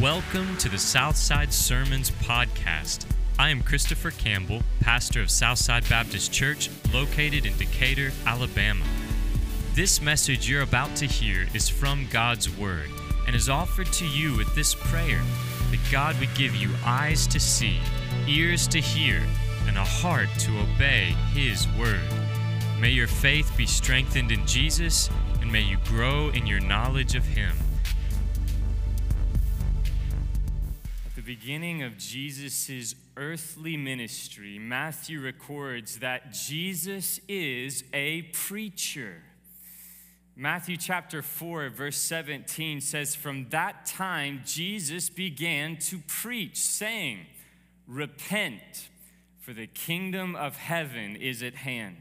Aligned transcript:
Welcome 0.00 0.58
to 0.58 0.68
the 0.68 0.76
Southside 0.76 1.54
Sermons 1.54 2.10
Podcast. 2.10 3.06
I 3.38 3.48
am 3.48 3.62
Christopher 3.62 4.10
Campbell, 4.10 4.60
pastor 4.80 5.22
of 5.22 5.30
Southside 5.30 5.88
Baptist 5.88 6.30
Church, 6.30 6.68
located 6.92 7.46
in 7.46 7.56
Decatur, 7.56 8.12
Alabama. 8.26 8.84
This 9.72 10.02
message 10.02 10.50
you're 10.50 10.60
about 10.60 10.94
to 10.96 11.06
hear 11.06 11.46
is 11.54 11.70
from 11.70 12.08
God's 12.10 12.54
Word 12.58 12.90
and 13.26 13.34
is 13.34 13.48
offered 13.48 13.90
to 13.94 14.06
you 14.06 14.36
with 14.36 14.54
this 14.54 14.74
prayer 14.74 15.22
that 15.70 15.80
God 15.90 16.20
would 16.20 16.34
give 16.34 16.54
you 16.54 16.68
eyes 16.84 17.26
to 17.28 17.40
see, 17.40 17.78
ears 18.28 18.68
to 18.68 18.80
hear, 18.82 19.22
and 19.66 19.78
a 19.78 19.84
heart 19.84 20.28
to 20.40 20.58
obey 20.58 21.14
His 21.32 21.66
Word. 21.68 22.02
May 22.78 22.90
your 22.90 23.08
faith 23.08 23.50
be 23.56 23.64
strengthened 23.64 24.30
in 24.30 24.46
Jesus, 24.46 25.08
and 25.40 25.50
may 25.50 25.62
you 25.62 25.78
grow 25.86 26.28
in 26.28 26.46
your 26.46 26.60
knowledge 26.60 27.14
of 27.14 27.24
Him. 27.24 27.56
Beginning 31.40 31.82
of 31.82 31.98
Jesus' 31.98 32.94
earthly 33.16 33.76
ministry, 33.76 34.58
Matthew 34.58 35.20
records 35.20 35.98
that 35.98 36.32
Jesus 36.32 37.20
is 37.28 37.84
a 37.92 38.22
preacher. 38.32 39.22
Matthew 40.34 40.78
chapter 40.78 41.20
4, 41.20 41.68
verse 41.68 41.98
17 41.98 42.80
says, 42.80 43.14
From 43.14 43.48
that 43.50 43.84
time 43.84 44.42
Jesus 44.46 45.10
began 45.10 45.76
to 45.78 45.98
preach, 46.06 46.56
saying, 46.58 47.26
Repent, 47.86 48.88
for 49.40 49.52
the 49.52 49.66
kingdom 49.66 50.34
of 50.34 50.56
heaven 50.56 51.16
is 51.16 51.42
at 51.42 51.54
hand. 51.54 51.96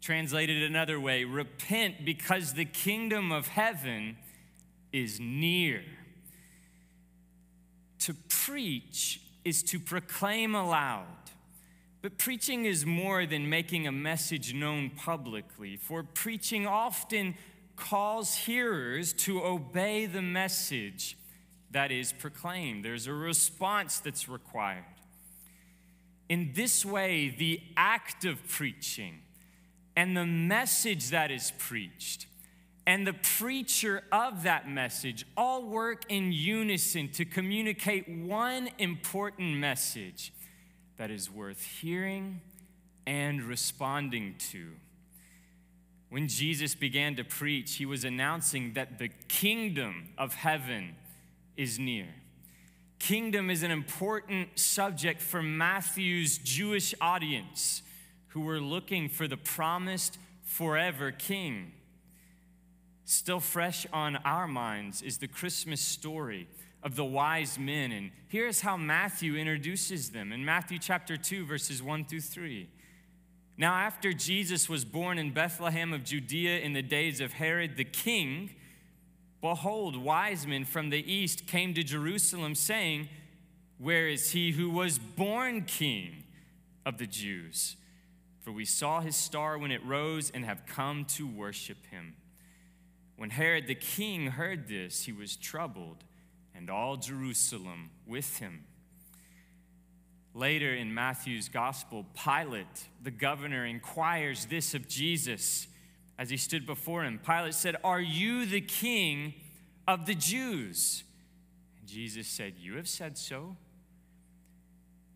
Translated 0.00 0.62
another 0.62 1.00
way, 1.00 1.24
repent 1.24 2.04
because 2.04 2.52
the 2.52 2.64
kingdom 2.64 3.32
of 3.32 3.48
heaven 3.48 4.16
is 4.92 5.18
near. 5.18 5.82
To 8.04 8.12
preach 8.28 9.22
is 9.46 9.62
to 9.62 9.78
proclaim 9.78 10.54
aloud. 10.54 11.06
But 12.02 12.18
preaching 12.18 12.66
is 12.66 12.84
more 12.84 13.24
than 13.24 13.48
making 13.48 13.86
a 13.86 13.92
message 13.92 14.52
known 14.52 14.90
publicly, 14.90 15.78
for 15.78 16.02
preaching 16.02 16.66
often 16.66 17.34
calls 17.76 18.36
hearers 18.36 19.14
to 19.14 19.42
obey 19.42 20.04
the 20.04 20.20
message 20.20 21.16
that 21.70 21.90
is 21.90 22.12
proclaimed. 22.12 22.84
There's 22.84 23.06
a 23.06 23.14
response 23.14 24.00
that's 24.00 24.28
required. 24.28 24.84
In 26.28 26.52
this 26.54 26.84
way, 26.84 27.34
the 27.38 27.62
act 27.74 28.26
of 28.26 28.46
preaching 28.48 29.22
and 29.96 30.14
the 30.14 30.26
message 30.26 31.08
that 31.08 31.30
is 31.30 31.54
preached 31.56 32.26
and 32.86 33.06
the 33.06 33.14
preacher 33.14 34.02
of 34.12 34.42
that 34.42 34.68
message 34.68 35.24
all 35.36 35.64
work 35.64 36.04
in 36.08 36.32
unison 36.32 37.08
to 37.12 37.24
communicate 37.24 38.08
one 38.08 38.68
important 38.78 39.56
message 39.56 40.32
that 40.98 41.10
is 41.10 41.30
worth 41.30 41.62
hearing 41.62 42.40
and 43.06 43.42
responding 43.42 44.34
to. 44.50 44.72
When 46.10 46.28
Jesus 46.28 46.74
began 46.74 47.16
to 47.16 47.24
preach, 47.24 47.74
he 47.76 47.86
was 47.86 48.04
announcing 48.04 48.74
that 48.74 48.98
the 48.98 49.08
kingdom 49.28 50.10
of 50.16 50.34
heaven 50.34 50.94
is 51.56 51.78
near. 51.78 52.08
Kingdom 52.98 53.50
is 53.50 53.62
an 53.62 53.70
important 53.70 54.58
subject 54.58 55.20
for 55.20 55.42
Matthew's 55.42 56.38
Jewish 56.38 56.94
audience 57.00 57.82
who 58.28 58.42
were 58.42 58.60
looking 58.60 59.08
for 59.08 59.26
the 59.26 59.36
promised 59.36 60.18
forever 60.42 61.10
king. 61.10 61.72
Still 63.04 63.40
fresh 63.40 63.86
on 63.92 64.16
our 64.24 64.48
minds 64.48 65.02
is 65.02 65.18
the 65.18 65.28
Christmas 65.28 65.80
story 65.80 66.48
of 66.82 66.96
the 66.96 67.04
wise 67.04 67.58
men. 67.58 67.92
And 67.92 68.10
here's 68.28 68.60
how 68.60 68.76
Matthew 68.76 69.36
introduces 69.36 70.10
them 70.10 70.32
in 70.32 70.44
Matthew 70.44 70.78
chapter 70.78 71.16
2, 71.16 71.44
verses 71.44 71.82
1 71.82 72.04
through 72.06 72.20
3. 72.20 72.68
Now, 73.56 73.74
after 73.74 74.12
Jesus 74.12 74.68
was 74.68 74.84
born 74.84 75.18
in 75.18 75.32
Bethlehem 75.32 75.92
of 75.92 76.02
Judea 76.02 76.60
in 76.60 76.72
the 76.72 76.82
days 76.82 77.20
of 77.20 77.34
Herod 77.34 77.76
the 77.76 77.84
king, 77.84 78.50
behold, 79.40 79.96
wise 79.96 80.46
men 80.46 80.64
from 80.64 80.90
the 80.90 81.12
east 81.12 81.46
came 81.46 81.72
to 81.74 81.82
Jerusalem, 81.82 82.54
saying, 82.54 83.08
Where 83.78 84.08
is 84.08 84.32
he 84.32 84.52
who 84.52 84.70
was 84.70 84.98
born 84.98 85.62
king 85.62 86.24
of 86.84 86.98
the 86.98 87.06
Jews? 87.06 87.76
For 88.40 88.50
we 88.50 88.64
saw 88.64 89.00
his 89.00 89.16
star 89.16 89.56
when 89.56 89.70
it 89.70 89.84
rose 89.84 90.30
and 90.30 90.44
have 90.44 90.66
come 90.66 91.04
to 91.16 91.26
worship 91.26 91.86
him. 91.90 92.14
When 93.16 93.30
Herod 93.30 93.66
the 93.66 93.74
king 93.74 94.28
heard 94.28 94.68
this, 94.68 95.04
he 95.04 95.12
was 95.12 95.36
troubled, 95.36 96.04
and 96.54 96.68
all 96.68 96.96
Jerusalem 96.96 97.90
with 98.06 98.38
him. 98.38 98.64
Later 100.34 100.74
in 100.74 100.92
Matthew's 100.92 101.48
gospel, 101.48 102.06
Pilate, 102.24 102.88
the 103.00 103.12
governor, 103.12 103.64
inquires 103.64 104.46
this 104.46 104.74
of 104.74 104.88
Jesus 104.88 105.68
as 106.18 106.30
he 106.30 106.36
stood 106.36 106.66
before 106.66 107.04
him. 107.04 107.20
Pilate 107.24 107.54
said, 107.54 107.76
Are 107.84 108.00
you 108.00 108.44
the 108.44 108.60
king 108.60 109.34
of 109.86 110.06
the 110.06 110.14
Jews? 110.14 111.04
And 111.78 111.88
Jesus 111.88 112.26
said, 112.26 112.54
You 112.58 112.76
have 112.76 112.88
said 112.88 113.16
so. 113.16 113.56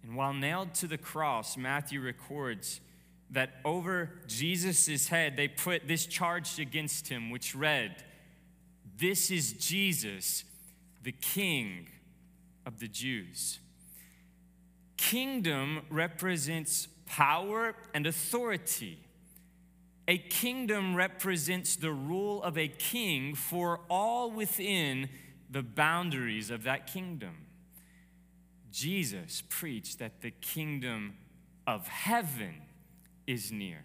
And 0.04 0.14
while 0.14 0.32
nailed 0.32 0.74
to 0.74 0.86
the 0.86 0.98
cross, 0.98 1.56
Matthew 1.56 2.00
records 2.00 2.80
that 3.30 3.50
over 3.64 4.10
Jesus' 4.26 5.08
head 5.08 5.36
they 5.36 5.48
put 5.48 5.86
this 5.86 6.06
charge 6.06 6.58
against 6.58 7.08
him, 7.08 7.30
which 7.30 7.54
read, 7.54 8.04
This 8.96 9.30
is 9.30 9.52
Jesus, 9.52 10.44
the 11.02 11.12
King 11.12 11.88
of 12.64 12.78
the 12.78 12.88
Jews. 12.88 13.58
Kingdom 14.96 15.82
represents 15.90 16.88
power 17.06 17.74
and 17.94 18.06
authority. 18.06 18.98
A 20.06 20.18
kingdom 20.18 20.94
represents 20.94 21.76
the 21.76 21.92
rule 21.92 22.42
of 22.42 22.56
a 22.56 22.68
king 22.68 23.34
for 23.34 23.80
all 23.90 24.30
within 24.30 25.08
the 25.50 25.62
boundaries 25.62 26.50
of 26.50 26.62
that 26.64 26.86
kingdom. 26.86 27.46
Jesus 28.70 29.42
preached 29.48 29.98
that 29.98 30.20
the 30.20 30.30
kingdom 30.30 31.14
of 31.66 31.88
heaven 31.88 32.62
is 33.28 33.52
near, 33.52 33.84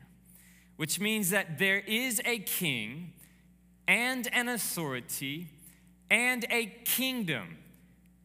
which 0.78 1.00
means 1.00 1.30
that 1.30 1.60
there 1.60 1.80
is 1.80 2.20
a 2.26 2.40
king 2.40 3.14
and 3.88 4.28
an 4.34 4.48
authority 4.48 5.50
and 6.10 6.46
a 6.50 6.66
kingdom 6.86 7.58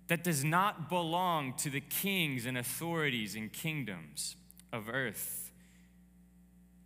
that 0.06 0.24
does 0.24 0.44
not 0.44 0.88
belong 0.88 1.52
to 1.54 1.68
the 1.68 1.80
kings 1.80 2.46
and 2.46 2.56
authorities 2.56 3.34
and 3.34 3.52
kingdoms 3.52 4.36
of 4.72 4.88
earth. 4.88 5.50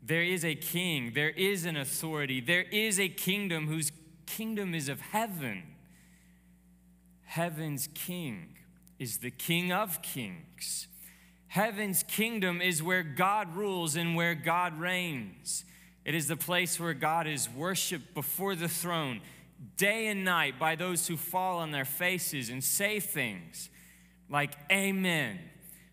There 0.03 0.23
is 0.23 0.45
a 0.45 0.57
king, 0.57 1.13
there 1.15 1.31
is 1.31 1.65
an 1.65 1.77
authority, 1.77 2.41
there 2.41 2.63
is 2.63 2.99
a 2.99 3.09
kingdom 3.09 3.69
whose 3.69 3.93
kingdom 4.27 4.75
is 4.75 4.89
of 4.89 5.01
heaven. 5.01 5.63
Heaven's 7.25 7.89
king 7.95 8.57
is 8.99 9.19
the 9.19 9.31
king 9.31 9.71
of 9.71 10.03
kings. 10.03 10.89
Heaven's 11.53 12.03
kingdom 12.05 12.63
is 12.63 12.83
where 12.83 13.03
God 13.03 13.55
rules 13.55 13.95
and 13.95 14.17
where 14.17 14.35
God 14.35 14.81
reigns. 14.81 15.67
It 16.03 16.15
is 16.15 16.27
the 16.27 16.35
place 16.35 16.81
where 16.81 16.95
God 16.95 17.27
is 17.27 17.47
worshiped 17.47 18.15
before 18.15 18.55
the 18.55 18.71
throne 18.71 19.21
day 19.77 20.07
and 20.07 20.25
night 20.25 20.59
by 20.59 20.77
those 20.77 21.07
who 21.07 21.19
fall 21.19 21.59
on 21.59 21.71
their 21.71 21.85
faces 21.85 22.49
and 22.49 22.65
say 22.65 23.01
things 23.01 23.69
like, 24.31 24.55
Amen. 24.73 25.41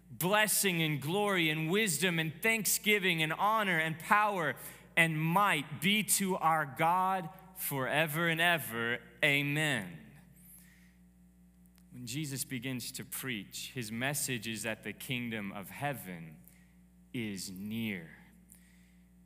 Blessing 0.09 0.81
and 0.81 1.01
glory 1.01 1.49
and 1.49 1.69
wisdom 1.69 2.19
and 2.19 2.31
thanksgiving 2.41 3.21
and 3.21 3.33
honor 3.33 3.79
and 3.79 3.99
power 3.99 4.55
and 4.95 5.21
might 5.21 5.81
be 5.81 6.03
to 6.03 6.37
our 6.37 6.73
God 6.77 7.27
forever 7.57 8.29
and 8.29 8.39
ever. 8.39 8.99
Amen. 9.25 9.98
When 11.99 12.07
Jesus 12.07 12.45
begins 12.45 12.93
to 12.93 13.03
preach, 13.03 13.71
his 13.75 13.91
message 13.91 14.47
is 14.47 14.63
that 14.63 14.85
the 14.85 14.93
kingdom 14.93 15.51
of 15.51 15.69
heaven 15.69 16.37
is 17.13 17.51
near. 17.53 18.07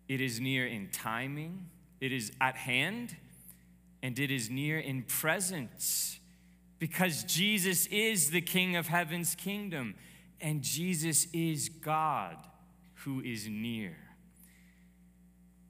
It 0.08 0.20
is 0.20 0.40
near 0.40 0.66
in 0.66 0.90
timing, 0.90 1.70
it 2.02 2.12
is 2.12 2.32
at 2.42 2.56
hand, 2.56 3.16
and 4.02 4.18
it 4.18 4.32
is 4.32 4.50
near 4.50 4.80
in 4.80 5.04
presence 5.04 6.20
because 6.80 7.24
Jesus 7.26 7.86
is 7.86 8.32
the 8.32 8.42
King 8.42 8.76
of 8.76 8.88
heaven's 8.88 9.36
kingdom 9.36 9.94
and 10.42 10.64
Jesus 10.64 11.28
is 11.32 11.70
God 11.70 12.38
who 13.04 13.22
is 13.22 13.48
near. 13.48 13.96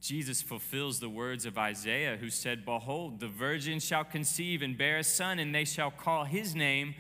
Jesus 0.04 0.42
fulfills 0.42 1.00
the 1.00 1.10
words 1.10 1.46
of 1.46 1.58
Isaiah, 1.58 2.18
who 2.18 2.30
said, 2.30 2.66
Behold, 2.66 3.20
the 3.20 3.28
virgin 3.28 3.80
shall 3.80 4.04
conceive 4.04 4.62
and 4.62 4.78
bear 4.78 4.98
a 4.98 5.04
son, 5.04 5.40
and 5.40 5.56
they 5.56 5.66
shall 5.66 5.92
call 5.92 6.26
his 6.26 6.54
name 6.54 6.94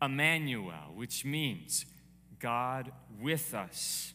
Emmanuel, 0.00 0.92
which 0.94 1.24
means 1.24 1.84
God 2.38 2.90
with 3.20 3.54
us. 3.54 4.14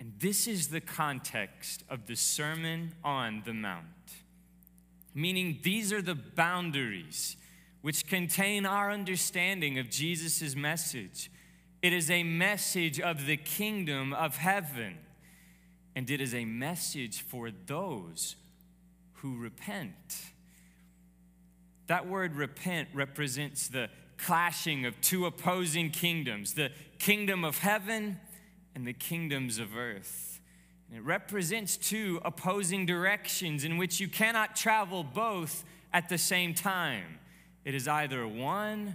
And 0.00 0.12
this 0.18 0.46
is 0.46 0.68
the 0.68 0.80
context 0.80 1.84
of 1.88 2.06
the 2.06 2.16
Sermon 2.16 2.94
on 3.04 3.42
the 3.44 3.54
Mount 3.54 3.84
meaning 5.18 5.58
these 5.62 5.92
are 5.92 6.00
the 6.00 6.14
boundaries 6.14 7.36
which 7.82 8.06
contain 8.06 8.64
our 8.64 8.90
understanding 8.90 9.78
of 9.78 9.90
Jesus' 9.90 10.54
message. 10.54 11.30
It 11.82 11.92
is 11.92 12.10
a 12.10 12.22
message 12.22 13.00
of 13.00 13.26
the 13.26 13.36
kingdom 13.36 14.12
of 14.12 14.36
heaven, 14.36 14.98
and 15.98 16.08
it 16.10 16.20
is 16.20 16.32
a 16.32 16.44
message 16.44 17.22
for 17.22 17.50
those 17.50 18.36
who 19.14 19.36
repent. 19.36 20.22
That 21.88 22.06
word 22.06 22.36
repent 22.36 22.88
represents 22.94 23.66
the 23.66 23.90
clashing 24.16 24.86
of 24.86 25.00
two 25.00 25.26
opposing 25.26 25.90
kingdoms 25.90 26.54
the 26.54 26.70
kingdom 27.00 27.42
of 27.42 27.58
heaven 27.58 28.20
and 28.76 28.86
the 28.86 28.92
kingdoms 28.92 29.58
of 29.58 29.76
earth. 29.76 30.40
And 30.88 30.98
it 30.98 31.02
represents 31.02 31.76
two 31.76 32.20
opposing 32.24 32.86
directions 32.86 33.64
in 33.64 33.76
which 33.76 33.98
you 33.98 34.06
cannot 34.06 34.54
travel 34.54 35.02
both 35.02 35.64
at 35.92 36.08
the 36.08 36.16
same 36.16 36.54
time. 36.54 37.18
It 37.64 37.74
is 37.74 37.88
either 37.88 38.24
one 38.28 38.94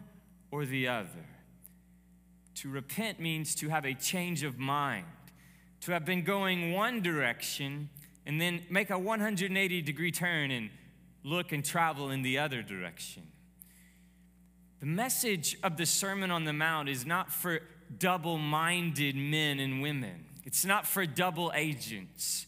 or 0.52 0.66
the 0.66 0.88
other. 0.88 1.28
To 2.56 2.70
repent 2.70 3.20
means 3.20 3.56
to 3.56 3.68
have 3.68 3.84
a 3.84 3.94
change 3.94 4.44
of 4.44 4.58
mind, 4.58 5.04
to 5.84 5.92
have 5.92 6.06
been 6.06 6.24
going 6.24 6.72
one 6.72 7.02
direction 7.02 7.90
and 8.26 8.40
then 8.40 8.62
make 8.70 8.90
a 8.90 8.98
180 8.98 9.82
degree 9.82 10.12
turn 10.12 10.50
and 10.50 10.70
look 11.24 11.52
and 11.52 11.66
travel 11.66 12.10
in 12.10 12.22
the 12.22 12.38
other 12.38 12.62
direction. 12.62 13.24
The 14.80 14.86
message 14.86 15.58
of 15.62 15.76
the 15.76 15.86
Sermon 15.86 16.32
on 16.32 16.46
the 16.46 16.54
Mount 16.54 16.88
is 16.88 17.06
not 17.06 17.32
for 17.32 17.60
double 17.98 18.38
minded 18.38 19.16
men 19.16 19.60
and 19.60 19.82
women, 19.82 20.26
it's 20.46 20.64
not 20.64 20.88
for 20.88 21.06
double 21.06 21.52
agents, 21.54 22.48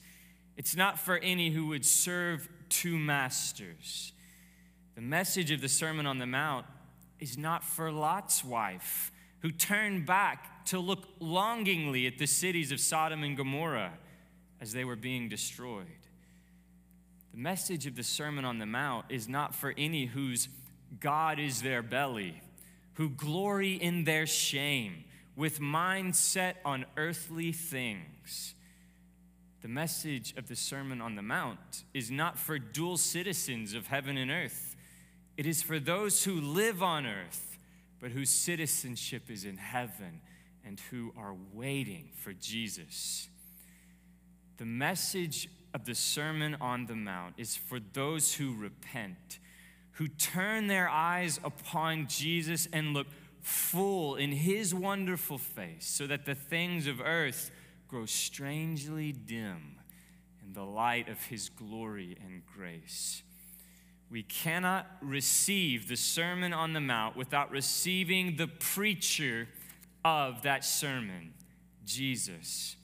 it's 0.55 0.75
not 0.75 0.97
for 0.97 1.17
any 1.17 1.49
who 1.51 1.67
would 1.67 1.85
serve 1.85 2.47
two 2.69 2.97
masters. 2.97 4.13
The 4.95 5.01
message 5.01 5.51
of 5.51 5.59
the 5.59 5.67
Sermon 5.67 6.05
on 6.05 6.19
the 6.19 6.25
Mount 6.25 6.65
is 7.19 7.37
not 7.37 7.65
for 7.65 7.91
Lot's 7.91 8.45
wife, 8.45 9.11
who 9.39 9.51
turned 9.51 10.05
back 10.05 10.54
to 10.65 10.79
look 10.79 11.07
longingly 11.19 12.07
at 12.07 12.17
the 12.17 12.25
cities 12.25 12.71
of 12.71 12.79
Sodom 12.79 13.23
and 13.23 13.37
Gomorrah 13.37 13.93
as 14.59 14.73
they 14.73 14.83
were 14.83 14.95
being 14.95 15.29
destroyed. 15.29 15.85
The 17.33 17.39
message 17.39 17.85
of 17.85 17.95
the 17.95 18.03
Sermon 18.03 18.45
on 18.45 18.59
the 18.59 18.65
Mount 18.65 19.05
is 19.09 19.27
not 19.27 19.53
for 19.53 19.73
any 19.77 20.05
whose 20.05 20.49
God 20.99 21.39
is 21.39 21.61
their 21.61 21.81
belly, 21.81 22.41
who 22.93 23.09
glory 23.09 23.73
in 23.73 24.05
their 24.05 24.25
shame, 24.25 25.03
with 25.35 25.59
mind 25.59 26.15
set 26.15 26.57
on 26.63 26.85
earthly 26.95 27.51
things. 27.51 28.55
The 29.61 29.67
message 29.67 30.33
of 30.37 30.47
the 30.47 30.55
Sermon 30.55 31.01
on 31.01 31.15
the 31.15 31.21
Mount 31.21 31.83
is 31.93 32.09
not 32.09 32.39
for 32.39 32.57
dual 32.57 32.97
citizens 32.97 33.73
of 33.73 33.87
heaven 33.87 34.15
and 34.17 34.31
earth. 34.31 34.75
It 35.37 35.45
is 35.45 35.61
for 35.61 35.79
those 35.79 36.23
who 36.23 36.39
live 36.39 36.81
on 36.81 37.05
earth, 37.05 37.57
but 37.99 38.11
whose 38.11 38.29
citizenship 38.29 39.29
is 39.29 39.43
in 39.43 39.57
heaven 39.57 40.21
and 40.65 40.79
who 40.91 41.13
are 41.17 41.35
waiting 41.53 42.09
for 42.15 42.33
Jesus. 42.33 43.29
The 44.57 44.65
message 44.65 45.49
of 45.73 45.85
the 45.85 45.95
Sermon 45.95 46.55
on 46.55 46.85
the 46.85 46.95
Mount 46.95 47.35
is 47.37 47.55
for 47.55 47.79
those 47.79 48.33
who 48.33 48.55
repent, 48.55 49.39
who 49.91 50.07
turn 50.07 50.67
their 50.67 50.89
eyes 50.89 51.39
upon 51.43 52.07
Jesus 52.07 52.67
and 52.73 52.93
look 52.93 53.07
full 53.41 54.15
in 54.15 54.31
his 54.31 54.73
wonderful 54.73 55.37
face, 55.37 55.85
so 55.85 56.07
that 56.07 56.25
the 56.25 56.35
things 56.35 56.87
of 56.87 56.99
earth 56.99 57.51
grow 57.87 58.05
strangely 58.05 59.11
dim 59.11 59.75
in 60.43 60.53
the 60.53 60.63
light 60.63 61.09
of 61.09 61.21
his 61.25 61.49
glory 61.49 62.17
and 62.25 62.41
grace. 62.45 63.21
We 64.09 64.23
cannot 64.23 64.87
receive 65.01 65.87
the 65.87 65.97
Sermon 65.97 66.53
on 66.53 66.73
the 66.73 66.79
Mount 66.79 67.15
without 67.15 67.51
receiving 67.51 68.37
the 68.37 68.47
preacher 68.47 69.47
of 70.05 70.43
that 70.43 70.63
sermon, 70.63 71.33
Jesus 71.83 72.77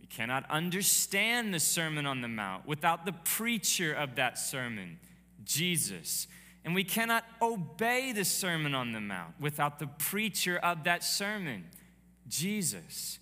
We 0.00 0.06
cannot 0.06 0.48
understand 0.50 1.52
the 1.52 1.60
Sermon 1.60 2.06
on 2.06 2.22
the 2.22 2.28
Mount 2.28 2.66
without 2.66 3.04
the 3.04 3.12
preacher 3.12 3.92
of 3.92 4.16
that 4.16 4.38
sermon, 4.38 4.98
Jesus. 5.44 6.26
And 6.64 6.74
we 6.74 6.84
cannot 6.84 7.24
obey 7.42 8.12
the 8.12 8.24
Sermon 8.24 8.74
on 8.74 8.92
the 8.92 9.00
Mount 9.00 9.34
without 9.38 9.78
the 9.78 9.86
preacher 9.86 10.56
of 10.56 10.84
that 10.84 11.04
sermon, 11.04 11.64
Jesus. 12.28 13.18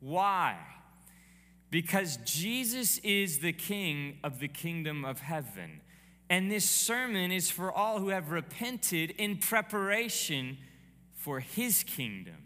Why? 0.00 0.56
Because 1.70 2.18
Jesus 2.18 2.98
is 2.98 3.40
the 3.40 3.52
King 3.52 4.18
of 4.22 4.38
the 4.38 4.48
kingdom 4.48 5.04
of 5.04 5.20
heaven. 5.20 5.80
And 6.30 6.50
this 6.50 6.68
sermon 6.68 7.32
is 7.32 7.50
for 7.50 7.72
all 7.72 7.98
who 7.98 8.10
have 8.10 8.30
repented 8.30 9.10
in 9.12 9.38
preparation 9.38 10.58
for 11.14 11.40
his 11.40 11.82
kingdom 11.82 12.43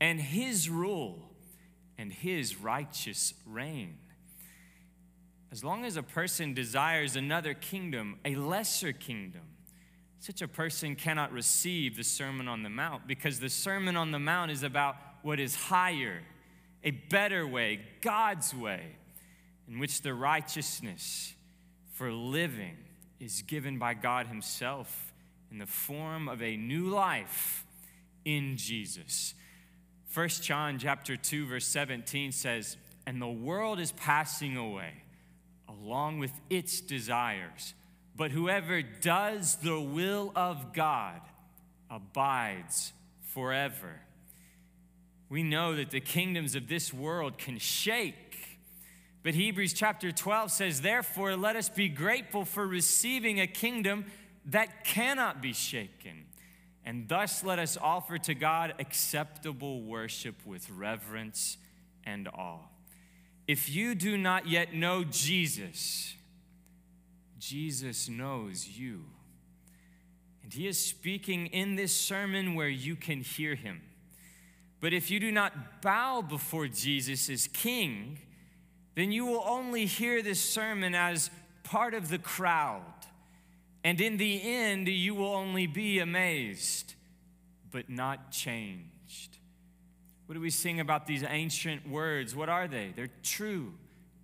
and 0.00 0.20
his 0.20 0.68
rule 0.68 1.30
and 1.98 2.12
his 2.12 2.56
righteous 2.56 3.34
reign. 3.46 3.98
As 5.52 5.64
long 5.64 5.84
as 5.84 5.96
a 5.96 6.02
person 6.02 6.54
desires 6.54 7.16
another 7.16 7.54
kingdom, 7.54 8.18
a 8.24 8.36
lesser 8.36 8.92
kingdom, 8.92 9.42
such 10.20 10.42
a 10.42 10.48
person 10.48 10.94
cannot 10.94 11.32
receive 11.32 11.96
the 11.96 12.04
Sermon 12.04 12.46
on 12.46 12.62
the 12.62 12.70
Mount 12.70 13.06
because 13.06 13.40
the 13.40 13.48
Sermon 13.48 13.96
on 13.96 14.12
the 14.12 14.18
Mount 14.18 14.50
is 14.50 14.62
about 14.62 14.96
what 15.22 15.40
is 15.40 15.54
higher, 15.54 16.22
a 16.84 16.90
better 16.90 17.46
way, 17.46 17.80
God's 18.00 18.54
way, 18.54 18.96
in 19.68 19.78
which 19.78 20.02
the 20.02 20.14
righteousness 20.14 21.34
for 21.92 22.12
living 22.12 22.76
is 23.18 23.42
given 23.42 23.78
by 23.78 23.94
God 23.94 24.26
Himself 24.26 25.12
in 25.50 25.58
the 25.58 25.66
form 25.66 26.28
of 26.28 26.42
a 26.42 26.56
new 26.56 26.86
life 26.86 27.66
in 28.24 28.56
Jesus. 28.56 29.34
1 30.12 30.28
John 30.28 30.78
chapter 30.78 31.16
2 31.16 31.46
verse 31.46 31.66
17 31.66 32.32
says, 32.32 32.76
"And 33.06 33.22
the 33.22 33.28
world 33.28 33.78
is 33.78 33.92
passing 33.92 34.56
away 34.56 35.04
along 35.68 36.18
with 36.18 36.32
its 36.50 36.80
desires, 36.80 37.74
but 38.16 38.32
whoever 38.32 38.82
does 38.82 39.56
the 39.56 39.80
will 39.80 40.32
of 40.34 40.72
God 40.72 41.20
abides 41.88 42.92
forever." 43.22 44.00
We 45.28 45.44
know 45.44 45.76
that 45.76 45.90
the 45.90 46.00
kingdoms 46.00 46.56
of 46.56 46.66
this 46.66 46.92
world 46.92 47.38
can 47.38 47.58
shake. 47.58 48.58
But 49.22 49.34
Hebrews 49.34 49.72
chapter 49.72 50.10
12 50.10 50.50
says, 50.50 50.80
Therefore, 50.80 51.36
let 51.36 51.54
us 51.54 51.68
be 51.68 51.88
grateful 51.88 52.44
for 52.44 52.66
receiving 52.66 53.38
a 53.38 53.46
kingdom 53.46 54.10
that 54.46 54.84
cannot 54.84 55.40
be 55.40 55.52
shaken 55.52 56.26
and 56.84 57.08
thus 57.08 57.44
let 57.44 57.58
us 57.58 57.76
offer 57.80 58.18
to 58.18 58.34
God 58.34 58.74
acceptable 58.78 59.82
worship 59.82 60.46
with 60.46 60.70
reverence 60.70 61.56
and 62.04 62.28
awe. 62.28 62.60
If 63.46 63.68
you 63.68 63.94
do 63.94 64.16
not 64.16 64.48
yet 64.48 64.74
know 64.74 65.04
Jesus, 65.04 66.14
Jesus 67.38 68.08
knows 68.08 68.68
you. 68.68 69.04
And 70.42 70.52
he 70.52 70.66
is 70.66 70.78
speaking 70.84 71.46
in 71.46 71.76
this 71.76 71.94
sermon 71.94 72.54
where 72.54 72.68
you 72.68 72.96
can 72.96 73.20
hear 73.20 73.54
him. 73.54 73.82
But 74.80 74.92
if 74.92 75.10
you 75.10 75.20
do 75.20 75.30
not 75.30 75.82
bow 75.82 76.22
before 76.22 76.66
Jesus 76.68 77.28
as 77.28 77.46
king, 77.48 78.18
then 78.94 79.12
you 79.12 79.26
will 79.26 79.44
only 79.46 79.86
hear 79.86 80.22
this 80.22 80.40
sermon 80.40 80.94
as 80.94 81.30
part 81.62 81.92
of 81.94 82.08
the 82.08 82.18
crowd 82.18 82.82
and 83.82 84.00
in 84.00 84.16
the 84.18 84.42
end, 84.42 84.88
you 84.88 85.14
will 85.14 85.34
only 85.34 85.66
be 85.66 85.98
amazed, 85.98 86.94
but 87.70 87.88
not 87.88 88.30
changed. 88.30 89.38
What 90.26 90.34
do 90.34 90.40
we 90.40 90.50
sing 90.50 90.80
about 90.80 91.06
these 91.06 91.24
ancient 91.28 91.88
words? 91.88 92.36
What 92.36 92.48
are 92.48 92.68
they? 92.68 92.92
They're 92.94 93.10
true. 93.22 93.72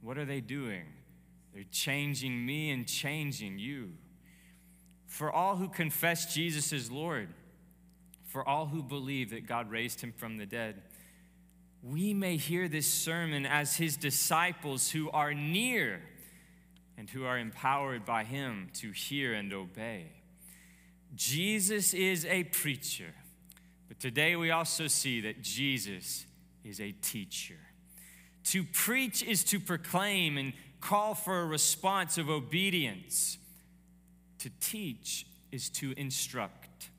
What 0.03 0.19
are 0.19 0.25
they 0.25 0.41
doing? 0.41 0.85
They're 1.55 1.65
changing 1.73 2.45
me 2.45 2.71
and 2.71 2.87
changing 2.87 3.59
you. 3.59 3.93
For 5.07 5.33
all 5.33 5.57
who 5.57 5.69
confess 5.69 6.33
Jesus 6.33 6.73
as 6.73 6.91
Lord, 6.91 7.29
for 8.27 8.47
all 8.47 8.67
who 8.67 8.83
believe 8.83 9.31
that 9.31 9.47
God 9.47 9.71
raised 9.71 10.01
him 10.01 10.13
from 10.13 10.37
the 10.37 10.47
dead, 10.47 10.83
we 11.83 12.13
may 12.13 12.37
hear 12.37 12.69
this 12.69 12.87
sermon 12.87 13.47
as 13.47 13.77
his 13.77 13.97
disciples 13.97 14.91
who 14.91 15.11
are 15.11 15.33
near 15.33 16.03
and 16.99 17.11
who 17.11 17.25
are 17.25 17.39
empowered 17.39 18.05
by 18.05 18.25
him 18.25 18.71
to 18.75 18.93
hear 18.93 19.35
and 19.35 19.53
obey. 19.53 20.07
Jesus 21.15 21.95
is 21.95 22.25
a 22.27 22.45
preacher, 22.45 23.15
but 23.89 24.01
today 24.01 24.37
we 24.37 24.51
also 24.51 24.87
see 24.87 25.21
that 25.23 25.43
Jesus 25.43 26.27
is 26.65 26.81
a 26.81 26.93
teacher. 26.93 27.59
To 28.45 28.65
preach 28.65 29.23
is 29.23 29.45
to 29.45 29.59
proclaim 29.59 30.39
and 30.39 30.53
call 30.81 31.15
for 31.15 31.41
a 31.41 31.47
response 31.47 32.19
of 32.19 32.31
obedience. 32.31 33.39
To 34.39 34.51
teach 34.61 35.27
is 35.51 35.69
to 35.71 35.93
instruct. 35.97 36.91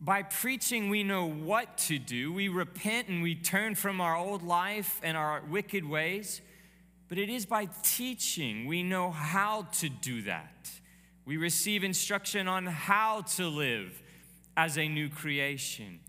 By 0.00 0.22
preaching, 0.22 0.90
we 0.90 1.02
know 1.02 1.28
what 1.28 1.76
to 1.78 1.98
do. 1.98 2.32
We 2.32 2.48
repent 2.48 3.08
and 3.08 3.20
we 3.20 3.34
turn 3.34 3.74
from 3.74 4.00
our 4.00 4.16
old 4.16 4.42
life 4.42 5.00
and 5.02 5.16
our 5.16 5.42
wicked 5.50 5.84
ways. 5.84 6.40
But 7.08 7.18
it 7.18 7.30
is 7.30 7.46
by 7.46 7.68
teaching 7.82 8.66
we 8.66 8.82
know 8.82 9.10
how 9.10 9.62
to 9.78 9.88
do 9.88 10.22
that. 10.22 10.70
We 11.24 11.36
receive 11.36 11.84
instruction 11.84 12.48
on 12.48 12.66
how 12.66 13.22
to 13.36 13.48
live 13.48 14.02
as 14.56 14.76
a 14.76 14.88
new 14.88 15.08
creation. 15.08 16.00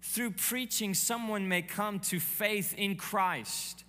Through 0.00 0.32
preaching, 0.32 0.94
someone 0.94 1.48
may 1.48 1.62
come 1.62 1.98
to 2.00 2.20
faith 2.20 2.74
in 2.76 2.96
Christ. 2.96 3.84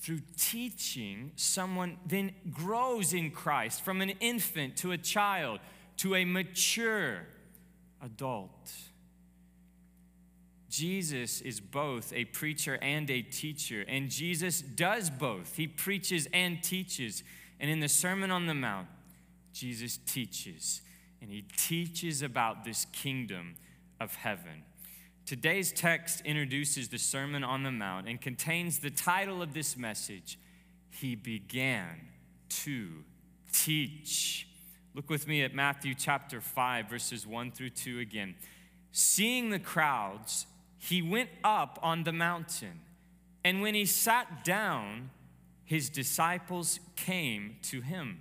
Through 0.00 0.20
teaching, 0.36 1.32
someone 1.36 1.98
then 2.06 2.32
grows 2.50 3.12
in 3.12 3.30
Christ 3.30 3.82
from 3.82 4.00
an 4.00 4.10
infant 4.20 4.76
to 4.78 4.92
a 4.92 4.98
child 4.98 5.60
to 5.98 6.14
a 6.14 6.24
mature 6.24 7.26
adult. 8.02 8.72
Jesus 10.76 11.40
is 11.40 11.58
both 11.58 12.12
a 12.12 12.26
preacher 12.26 12.78
and 12.82 13.10
a 13.10 13.22
teacher, 13.22 13.82
and 13.88 14.10
Jesus 14.10 14.60
does 14.60 15.08
both. 15.08 15.56
He 15.56 15.66
preaches 15.66 16.28
and 16.34 16.62
teaches. 16.62 17.22
And 17.58 17.70
in 17.70 17.80
the 17.80 17.88
Sermon 17.88 18.30
on 18.30 18.44
the 18.44 18.52
Mount, 18.52 18.86
Jesus 19.54 19.96
teaches, 19.96 20.82
and 21.22 21.30
he 21.30 21.46
teaches 21.56 22.20
about 22.20 22.66
this 22.66 22.84
kingdom 22.92 23.54
of 23.98 24.16
heaven. 24.16 24.64
Today's 25.24 25.72
text 25.72 26.20
introduces 26.26 26.90
the 26.90 26.98
Sermon 26.98 27.42
on 27.42 27.62
the 27.62 27.72
Mount 27.72 28.06
and 28.06 28.20
contains 28.20 28.80
the 28.80 28.90
title 28.90 29.40
of 29.40 29.54
this 29.54 29.78
message 29.78 30.38
He 30.90 31.14
began 31.14 32.08
to 32.64 32.88
teach. 33.50 34.46
Look 34.94 35.08
with 35.08 35.26
me 35.26 35.42
at 35.42 35.54
Matthew 35.54 35.94
chapter 35.94 36.42
5, 36.42 36.90
verses 36.90 37.26
1 37.26 37.52
through 37.52 37.70
2 37.70 37.98
again. 37.98 38.34
Seeing 38.92 39.48
the 39.48 39.58
crowds, 39.58 40.44
he 40.78 41.02
went 41.02 41.30
up 41.42 41.78
on 41.82 42.04
the 42.04 42.12
mountain, 42.12 42.80
and 43.44 43.62
when 43.62 43.74
he 43.74 43.86
sat 43.86 44.44
down, 44.44 45.10
his 45.64 45.90
disciples 45.90 46.80
came 46.94 47.56
to 47.62 47.80
him. 47.80 48.20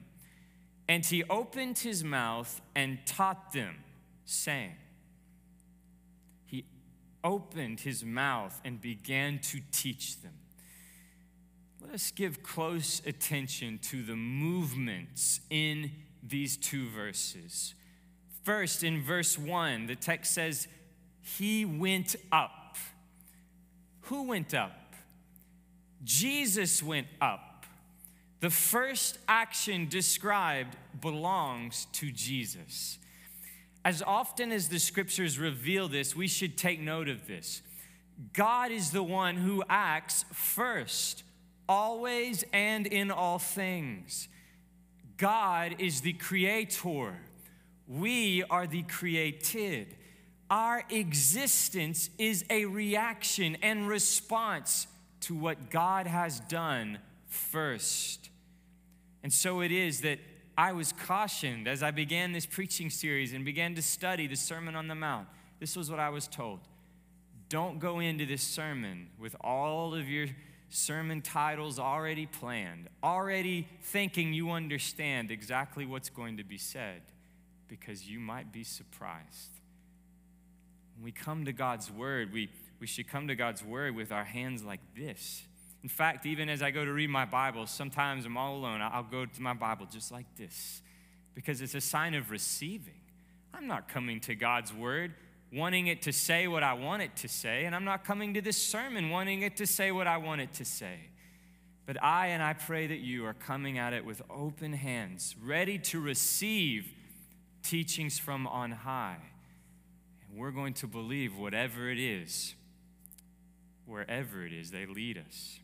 And 0.87 1.05
he 1.05 1.23
opened 1.23 1.79
his 1.79 2.03
mouth 2.03 2.61
and 2.75 2.99
taught 3.05 3.53
them, 3.53 3.77
saying, 4.25 4.75
He 6.45 6.65
opened 7.23 7.81
his 7.81 8.03
mouth 8.03 8.59
and 8.63 8.79
began 8.79 9.39
to 9.39 9.61
teach 9.71 10.21
them. 10.21 10.33
Let 11.81 11.93
us 11.93 12.11
give 12.11 12.43
close 12.43 13.01
attention 13.05 13.79
to 13.83 14.03
the 14.03 14.15
movements 14.15 15.41
in 15.49 15.91
these 16.23 16.57
two 16.57 16.89
verses. 16.89 17.75
First, 18.43 18.83
in 18.83 19.01
verse 19.01 19.37
1, 19.37 19.87
the 19.87 19.95
text 19.95 20.33
says, 20.33 20.67
He 21.25 21.65
went 21.65 22.15
up. 22.31 22.77
Who 24.01 24.27
went 24.27 24.53
up? 24.53 24.93
Jesus 26.03 26.83
went 26.83 27.07
up. 27.19 27.65
The 28.41 28.51
first 28.51 29.17
action 29.27 29.87
described 29.89 30.77
belongs 31.01 31.87
to 31.93 32.11
Jesus. 32.11 32.99
As 33.83 34.03
often 34.03 34.51
as 34.51 34.69
the 34.69 34.77
scriptures 34.77 35.39
reveal 35.39 35.87
this, 35.87 36.15
we 36.15 36.27
should 36.27 36.59
take 36.59 36.79
note 36.79 37.09
of 37.09 37.25
this. 37.25 37.63
God 38.33 38.71
is 38.71 38.91
the 38.91 39.03
one 39.03 39.35
who 39.35 39.63
acts 39.67 40.25
first, 40.31 41.23
always 41.67 42.43
and 42.53 42.85
in 42.85 43.09
all 43.09 43.39
things. 43.39 44.27
God 45.17 45.77
is 45.79 46.01
the 46.01 46.13
creator. 46.13 47.17
We 47.87 48.43
are 48.43 48.67
the 48.67 48.83
created. 48.83 49.95
Our 50.49 50.83
existence 50.89 52.09
is 52.17 52.45
a 52.49 52.65
reaction 52.65 53.57
and 53.61 53.87
response 53.87 54.87
to 55.21 55.35
what 55.35 55.71
God 55.71 56.05
has 56.05 56.39
done 56.41 56.99
first. 57.27 58.29
And 59.23 59.33
so 59.33 59.61
it 59.61 59.71
is 59.71 60.01
that 60.01 60.19
I 60.57 60.71
was 60.71 60.93
cautioned 60.93 61.67
as 61.67 61.81
I 61.81 61.91
began 61.91 62.31
this 62.31 62.45
preaching 62.45 62.89
series 62.89 63.33
and 63.33 63.43
began 63.43 63.75
to 63.75 63.81
study 63.81 64.27
the 64.27 64.35
Sermon 64.35 64.75
on 64.75 64.87
the 64.87 64.95
Mount. 64.95 65.27
This 65.59 65.75
was 65.75 65.89
what 65.89 65.99
I 65.99 66.09
was 66.09 66.27
told. 66.27 66.59
Don't 67.49 67.79
go 67.79 67.99
into 67.99 68.25
this 68.25 68.43
sermon 68.43 69.09
with 69.19 69.35
all 69.41 69.95
of 69.95 70.07
your 70.07 70.27
sermon 70.69 71.21
titles 71.21 71.79
already 71.79 72.25
planned, 72.25 72.87
already 73.03 73.67
thinking 73.81 74.33
you 74.33 74.51
understand 74.51 75.31
exactly 75.31 75.85
what's 75.85 76.09
going 76.09 76.37
to 76.37 76.43
be 76.43 76.57
said, 76.57 77.01
because 77.67 78.07
you 78.07 78.19
might 78.19 78.51
be 78.51 78.63
surprised. 78.63 79.54
When 80.95 81.03
we 81.03 81.11
come 81.11 81.45
to 81.45 81.53
God's 81.53 81.91
Word, 81.91 82.31
we, 82.33 82.49
we 82.79 82.87
should 82.87 83.07
come 83.07 83.27
to 83.27 83.35
God's 83.35 83.63
Word 83.63 83.95
with 83.95 84.11
our 84.11 84.23
hands 84.23 84.63
like 84.63 84.79
this. 84.97 85.43
In 85.83 85.89
fact, 85.89 86.25
even 86.25 86.49
as 86.49 86.63
I 86.63 86.71
go 86.71 86.83
to 86.83 86.91
read 86.91 87.09
my 87.09 87.25
Bible, 87.25 87.67
sometimes 87.67 88.25
I'm 88.25 88.37
all 88.37 88.55
alone. 88.55 88.81
I'll 88.81 89.03
go 89.03 89.25
to 89.25 89.41
my 89.41 89.53
Bible 89.53 89.87
just 89.91 90.11
like 90.11 90.25
this 90.35 90.81
because 91.35 91.61
it's 91.61 91.75
a 91.75 91.81
sign 91.81 92.15
of 92.15 92.31
receiving. 92.31 93.01
I'm 93.53 93.67
not 93.67 93.87
coming 93.87 94.19
to 94.21 94.35
God's 94.35 94.73
Word 94.73 95.13
wanting 95.53 95.87
it 95.87 96.01
to 96.03 96.11
say 96.11 96.47
what 96.47 96.63
I 96.63 96.73
want 96.73 97.01
it 97.01 97.15
to 97.17 97.27
say, 97.27 97.65
and 97.65 97.75
I'm 97.75 97.85
not 97.85 98.03
coming 98.03 98.33
to 98.33 98.41
this 98.41 98.57
sermon 98.57 99.09
wanting 99.09 99.41
it 99.43 99.57
to 99.57 99.67
say 99.67 99.91
what 99.91 100.07
I 100.07 100.17
want 100.17 100.41
it 100.41 100.53
to 100.53 100.65
say. 100.65 100.99
But 101.85 102.01
I 102.03 102.27
and 102.27 102.41
I 102.41 102.53
pray 102.53 102.87
that 102.87 102.99
you 102.99 103.25
are 103.25 103.33
coming 103.33 103.77
at 103.77 103.93
it 103.93 104.03
with 104.03 104.21
open 104.29 104.73
hands, 104.73 105.35
ready 105.41 105.77
to 105.79 105.99
receive 105.99 106.91
teachings 107.63 108.17
from 108.17 108.47
on 108.47 108.71
high. 108.71 109.17
We're 110.35 110.51
going 110.51 110.73
to 110.75 110.87
believe 110.87 111.37
whatever 111.37 111.89
it 111.89 111.97
is, 111.97 112.55
wherever 113.85 114.45
it 114.45 114.51
is 114.51 114.69
they 114.69 114.85
lead 114.85 115.17
us. 115.17 115.59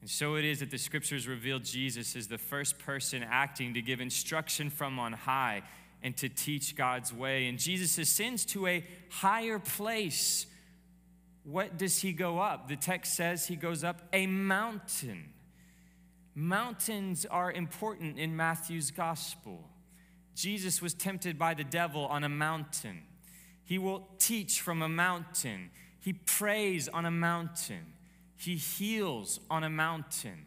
And 0.00 0.08
so 0.08 0.36
it 0.36 0.46
is 0.46 0.60
that 0.60 0.70
the 0.70 0.78
scriptures 0.78 1.28
reveal 1.28 1.58
Jesus 1.58 2.16
as 2.16 2.28
the 2.28 2.38
first 2.38 2.78
person 2.78 3.22
acting 3.22 3.74
to 3.74 3.82
give 3.82 4.00
instruction 4.00 4.70
from 4.70 4.98
on 4.98 5.12
high 5.12 5.62
and 6.02 6.16
to 6.16 6.30
teach 6.30 6.74
God's 6.74 7.12
way. 7.12 7.48
And 7.48 7.58
Jesus 7.58 7.98
ascends 7.98 8.46
to 8.46 8.66
a 8.66 8.84
higher 9.10 9.58
place. 9.58 10.46
What 11.42 11.76
does 11.76 12.00
he 12.00 12.12
go 12.12 12.38
up? 12.38 12.68
The 12.68 12.76
text 12.76 13.14
says 13.14 13.46
he 13.46 13.56
goes 13.56 13.84
up 13.84 14.00
a 14.12 14.26
mountain. 14.26 15.34
Mountains 16.34 17.26
are 17.26 17.52
important 17.52 18.18
in 18.18 18.36
Matthew's 18.36 18.90
gospel. 18.90 19.68
Jesus 20.34 20.80
was 20.80 20.94
tempted 20.94 21.38
by 21.38 21.52
the 21.52 21.64
devil 21.64 22.06
on 22.06 22.24
a 22.24 22.28
mountain. 22.28 23.02
He 23.68 23.76
will 23.76 24.08
teach 24.18 24.62
from 24.62 24.80
a 24.80 24.88
mountain. 24.88 25.68
He 26.00 26.14
prays 26.14 26.88
on 26.88 27.04
a 27.04 27.10
mountain. 27.10 27.92
He 28.34 28.56
heals 28.56 29.40
on 29.50 29.62
a 29.62 29.68
mountain. 29.68 30.46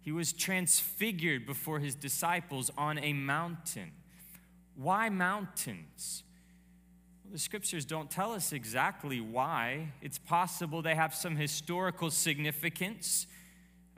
He 0.00 0.10
was 0.10 0.32
transfigured 0.32 1.44
before 1.44 1.80
his 1.80 1.94
disciples 1.94 2.70
on 2.78 2.96
a 2.96 3.12
mountain. 3.12 3.92
Why 4.74 5.10
mountains? 5.10 6.24
Well, 7.22 7.32
the 7.32 7.38
scriptures 7.38 7.84
don't 7.84 8.10
tell 8.10 8.32
us 8.32 8.54
exactly 8.54 9.20
why. 9.20 9.88
It's 10.00 10.16
possible 10.16 10.80
they 10.80 10.94
have 10.94 11.14
some 11.14 11.36
historical 11.36 12.10
significance. 12.10 13.26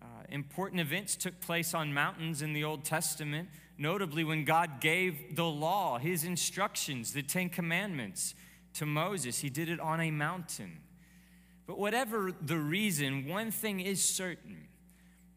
Uh, 0.03 0.07
important 0.31 0.81
events 0.81 1.15
took 1.15 1.41
place 1.41 1.75
on 1.75 1.95
mountains 1.95 2.43
in 2.43 2.53
the 2.53 2.65
Old 2.65 2.83
Testament, 2.83 3.51
notably 3.79 4.25
when 4.25 4.45
God 4.45 4.81
gave 4.81 5.37
the 5.37 5.45
law, 5.45 5.99
his 5.99 6.25
instructions, 6.25 7.13
the 7.13 7.23
Ten 7.23 7.49
Commandments 7.49 8.35
to 8.75 8.87
Moses. 8.87 9.39
He 9.39 9.51
did 9.51 9.69
it 9.69 9.81
on 9.81 10.01
a 10.01 10.11
mountain. 10.11 10.79
But 11.67 11.79
whatever 11.79 12.33
the 12.43 12.59
reason, 12.59 13.27
one 13.27 13.51
thing 13.51 13.81
is 13.81 14.03
certain 14.03 14.69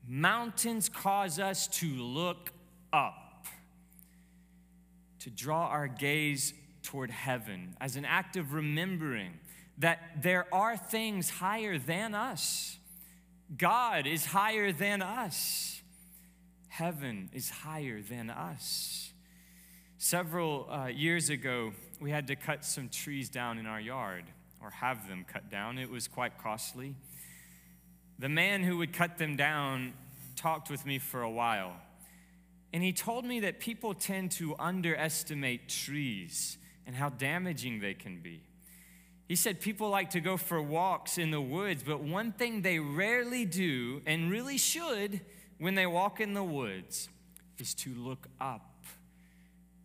mountains 0.08 0.88
cause 0.88 1.39
us 1.39 1.67
to 1.67 1.88
look 1.88 2.51
up 2.94 3.46
to 5.20 5.29
draw 5.29 5.67
our 5.67 5.88
gaze 5.88 6.53
toward 6.84 7.12
heaven 7.12 7.75
as 7.82 7.98
an 7.98 8.06
act 8.06 8.38
of 8.38 8.53
remembering 8.53 9.34
that 9.77 10.00
there 10.22 10.46
are 10.53 10.77
things 10.77 11.29
higher 11.29 11.77
than 11.77 12.15
us. 12.15 12.77
God 13.58 14.08
is 14.08 14.25
higher 14.25 14.72
than 14.72 15.01
us. 15.01 15.82
Heaven 16.70 17.29
is 17.34 17.50
higher 17.50 18.01
than 18.01 18.29
us. 18.29 19.12
Several 20.00 20.70
uh, 20.70 20.88
years 20.88 21.32
ago, 21.32 21.74
we 22.00 22.12
had 22.12 22.27
to 22.27 22.36
cut 22.36 22.63
some 22.63 22.88
trees 22.88 23.30
down 23.30 23.58
in 23.58 23.66
our 23.66 23.82
yard, 23.82 24.25
or 24.62 24.70
have 24.70 25.08
them 25.08 25.25
cut 25.27 25.50
down. 25.50 25.80
It 25.80 25.89
was 25.89 26.08
quite 26.08 26.38
costly. 26.38 26.94
The 28.20 28.30
man 28.30 28.63
who 28.63 28.77
would 28.77 28.94
cut 28.94 29.18
them 29.18 29.36
down 29.36 29.94
talked 30.36 30.70
with 30.70 30.86
me 30.86 31.00
for 31.00 31.24
a 31.24 31.30
while. 31.32 31.74
And 32.72 32.84
he 32.84 32.94
told 32.94 33.25
me 33.25 33.39
that 33.39 33.60
people 33.60 33.96
tend 33.96 34.32
to 34.34 34.56
underestimate 34.60 35.68
trees 35.68 36.60
and 36.86 36.96
how 36.96 37.10
damaging 37.10 37.80
they 37.80 37.96
can 37.96 38.20
be. 38.22 38.44
He 39.27 39.36
said 39.36 39.60
people 39.60 39.89
like 39.89 40.12
to 40.12 40.20
go 40.20 40.38
for 40.38 40.62
walks 40.62 41.18
in 41.18 41.32
the 41.32 41.42
woods, 41.42 41.82
but 41.82 42.01
one 42.01 42.34
thing 42.34 42.62
they 42.62 42.77
rarely 42.77 43.46
do 43.46 44.04
and 44.06 44.30
really 44.30 44.60
should 44.60 45.22
when 45.58 45.74
they 45.74 45.88
walk 45.88 46.22
in 46.22 46.36
the 46.36 46.44
woods 46.44 47.10
is 47.58 47.74
to 47.74 47.94
look 47.96 48.27
up. 48.39 48.66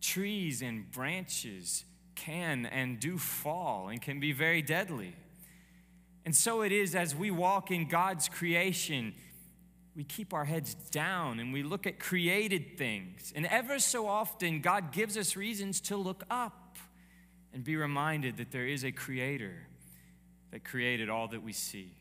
Trees 0.03 0.61
and 0.61 0.91
branches 0.91 1.85
can 2.13 2.67
and 2.67 2.99
do 2.99 3.17
fall 3.17 3.87
and 3.87 3.99
can 3.99 4.19
be 4.19 4.33
very 4.33 4.61
deadly. 4.61 5.15
And 6.25 6.35
so 6.35 6.61
it 6.61 6.71
is 6.71 6.93
as 6.93 7.15
we 7.15 7.31
walk 7.31 7.71
in 7.71 7.87
God's 7.87 8.29
creation 8.29 9.15
we 9.95 10.03
keep 10.03 10.33
our 10.33 10.45
heads 10.45 10.73
down 10.73 11.39
and 11.39 11.53
we 11.53 11.61
look 11.61 11.85
at 11.85 11.99
created 11.99 12.77
things. 12.77 13.31
And 13.35 13.45
ever 13.45 13.77
so 13.79 14.07
often, 14.07 14.61
God 14.61 14.91
gives 14.91 15.17
us 15.17 15.35
reasons 15.35 15.79
to 15.81 15.97
look 15.97 16.23
up. 16.29 16.59
and 17.53 17.63
be 17.63 17.75
reminded 17.75 18.37
that 18.37 18.49
there 18.49 18.65
is 18.65 18.83
a 18.83 18.91
creator 18.91 19.67
that 20.49 20.63
created 20.63 21.07
all 21.07 21.27
that 21.27 21.43
we 21.43 21.53
see. 21.53 21.91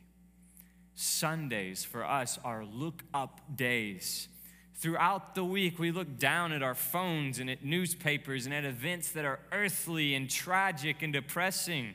Sundays 0.94 1.84
for 1.84 2.06
us 2.06 2.38
are 2.42 2.64
look 2.64 3.02
up 3.12 3.38
days. 3.54 4.28
Throughout 4.74 5.34
the 5.34 5.44
week, 5.44 5.78
we 5.78 5.92
look 5.92 6.18
down 6.18 6.52
at 6.52 6.62
our 6.62 6.74
phones 6.74 7.38
and 7.38 7.48
at 7.48 7.64
newspapers 7.64 8.46
and 8.46 8.54
at 8.54 8.64
events 8.64 9.12
that 9.12 9.24
are 9.24 9.38
earthly 9.52 10.14
and 10.14 10.28
tragic 10.28 11.02
and 11.02 11.12
depressing. 11.12 11.94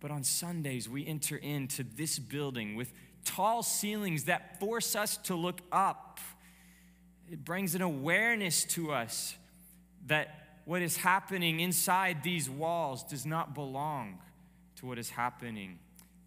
But 0.00 0.10
on 0.10 0.22
Sundays, 0.22 0.88
we 0.88 1.06
enter 1.06 1.36
into 1.36 1.82
this 1.82 2.18
building 2.18 2.76
with 2.76 2.92
tall 3.24 3.62
ceilings 3.62 4.24
that 4.24 4.60
force 4.60 4.94
us 4.94 5.16
to 5.16 5.34
look 5.34 5.60
up. 5.72 6.20
It 7.28 7.44
brings 7.44 7.74
an 7.74 7.82
awareness 7.82 8.64
to 8.74 8.92
us 8.92 9.34
that 10.06 10.60
what 10.64 10.82
is 10.82 10.96
happening 10.96 11.60
inside 11.60 12.22
these 12.22 12.48
walls 12.48 13.02
does 13.02 13.26
not 13.26 13.54
belong 13.54 14.18
to 14.76 14.86
what 14.86 14.98
is 14.98 15.10
happening 15.10 15.78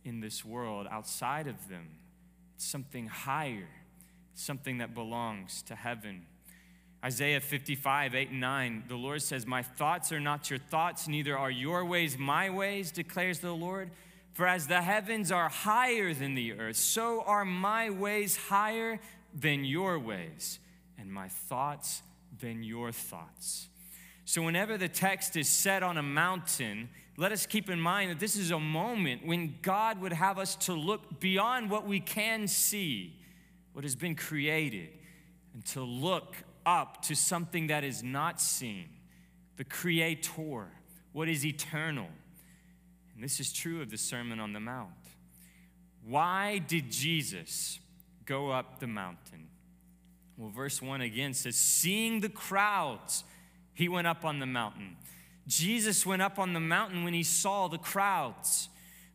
in 0.04 0.20
this 0.20 0.44
world 0.44 0.88
outside 0.90 1.48
of 1.48 1.70
them. 1.70 1.88
It's 2.56 2.66
something 2.66 3.08
higher, 3.08 3.68
something 4.36 4.78
that 4.80 4.94
belongs 4.94 5.62
to 5.64 5.76
heaven. 5.76 6.26
Isaiah 7.04 7.40
55, 7.40 8.14
8 8.14 8.30
and 8.30 8.42
9, 8.42 8.84
the 8.88 8.96
Lord 8.96 9.22
says, 9.22 9.46
My 9.46 9.64
thoughts 9.64 10.12
are 10.12 10.20
not 10.20 10.50
your 10.50 10.60
thoughts, 10.60 11.08
neither 11.08 11.38
are 11.38 11.52
your 11.52 11.86
ways 11.86 12.18
my 12.18 12.50
ways, 12.50 12.92
declares 12.92 13.40
the 13.40 13.54
Lord. 13.54 13.92
For 14.34 14.48
as 14.48 14.68
the 14.68 14.82
heavens 14.82 15.32
are 15.32 15.50
higher 15.50 16.14
than 16.14 16.36
the 16.36 16.54
earth, 16.54 16.76
so 16.76 17.22
are 17.22 17.46
my 17.46 17.90
ways 17.90 18.38
higher 18.38 19.00
than 19.34 19.66
your 19.66 20.00
ways, 20.00 20.60
and 20.98 21.12
my 21.12 21.28
thoughts 21.28 22.02
than 22.40 22.64
your 22.64 22.92
thoughts. 22.92 23.68
So, 24.26 24.42
whenever 24.44 24.78
the 24.78 24.88
text 24.88 25.36
is 25.36 25.50
set 25.50 25.84
on 25.84 25.98
a 25.98 26.04
mountain, 26.04 26.90
let 27.18 27.32
us 27.32 27.46
keep 27.46 27.70
in 27.70 27.82
mind 27.82 28.12
that 28.12 28.20
this 28.20 28.36
is 28.36 28.52
a 28.52 28.60
moment 28.60 29.26
when 29.26 29.56
God 29.62 30.00
would 30.02 30.14
have 30.14 30.38
us 30.38 30.56
to 30.56 30.74
look 30.74 31.20
beyond 31.20 31.70
what 31.70 31.86
we 31.86 32.00
can 32.00 32.48
see, 32.48 33.19
what 33.74 33.84
has 33.84 33.96
been 33.96 34.16
created, 34.16 34.90
and 35.54 35.66
to 35.66 35.82
look 35.82 36.36
up 36.66 37.02
to 37.04 37.16
something 37.16 37.68
that 37.68 37.84
is 37.84 38.04
not 38.04 38.42
seen, 38.42 38.90
the 39.58 39.64
Creator, 39.64 40.68
what 41.12 41.28
is 41.28 41.46
eternal. 41.46 42.08
And 43.14 43.24
this 43.24 43.40
is 43.40 43.52
true 43.52 43.82
of 43.82 43.90
the 43.90 43.98
Sermon 43.98 44.40
on 44.40 44.54
the 44.54 44.60
Mount. 44.60 44.92
Why 46.06 46.60
did 46.60 46.92
Jesus 46.92 47.80
go 48.26 48.52
up 48.52 48.80
the 48.80 48.88
mountain? 48.88 49.48
Well, 50.38 50.50
verse 50.50 50.82
1 50.82 51.02
again 51.02 51.34
says, 51.34 51.58
Seeing 51.58 52.22
the 52.22 52.30
crowds, 52.30 53.26
he 53.74 53.90
went 53.90 54.08
up 54.08 54.24
on 54.24 54.40
the 54.40 54.46
mountain. 54.46 54.96
Jesus 55.48 56.06
went 56.06 56.22
up 56.22 56.40
on 56.40 56.54
the 56.54 56.60
mountain 56.60 57.04
when 57.04 57.14
he 57.14 57.24
saw 57.24 57.68
the 57.68 57.78
crowds. 57.78 58.70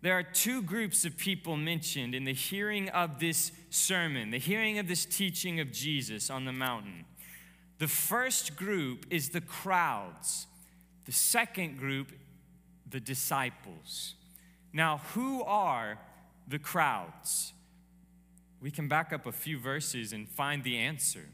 There 0.05 0.19
are 0.19 0.23
two 0.23 0.61
groups 0.61 1.07
of 1.07 1.17
people 1.17 1.57
mentioned 1.57 2.15
in 2.15 2.25
the 2.25 2.35
hearing 2.35 2.91
of 2.91 3.21
this 3.21 3.53
sermon, 3.71 4.33
the 4.33 4.39
hearing 4.39 4.79
of 4.79 4.87
this 4.87 5.07
teaching 5.07 5.61
of 5.61 5.73
Jesus 5.73 6.29
on 6.29 6.45
the 6.45 6.53
mountain. 6.53 7.07
The 7.79 7.89
first 7.89 8.55
group 8.55 9.07
is 9.09 9.31
the 9.31 9.41
crowds, 9.41 10.47
the 11.07 11.13
second 11.13 11.79
group, 11.79 12.13
the 12.87 13.01
disciples. 13.01 14.13
Now, 14.75 14.99
who 15.15 15.43
are 15.43 15.99
the 16.47 16.59
crowds? 16.59 17.55
We 18.61 18.71
can 18.71 18.89
back 18.89 19.11
up 19.11 19.25
a 19.25 19.33
few 19.33 19.59
verses 19.59 20.13
and 20.13 20.29
find 20.29 20.63
the 20.63 20.77
answer. 20.77 21.31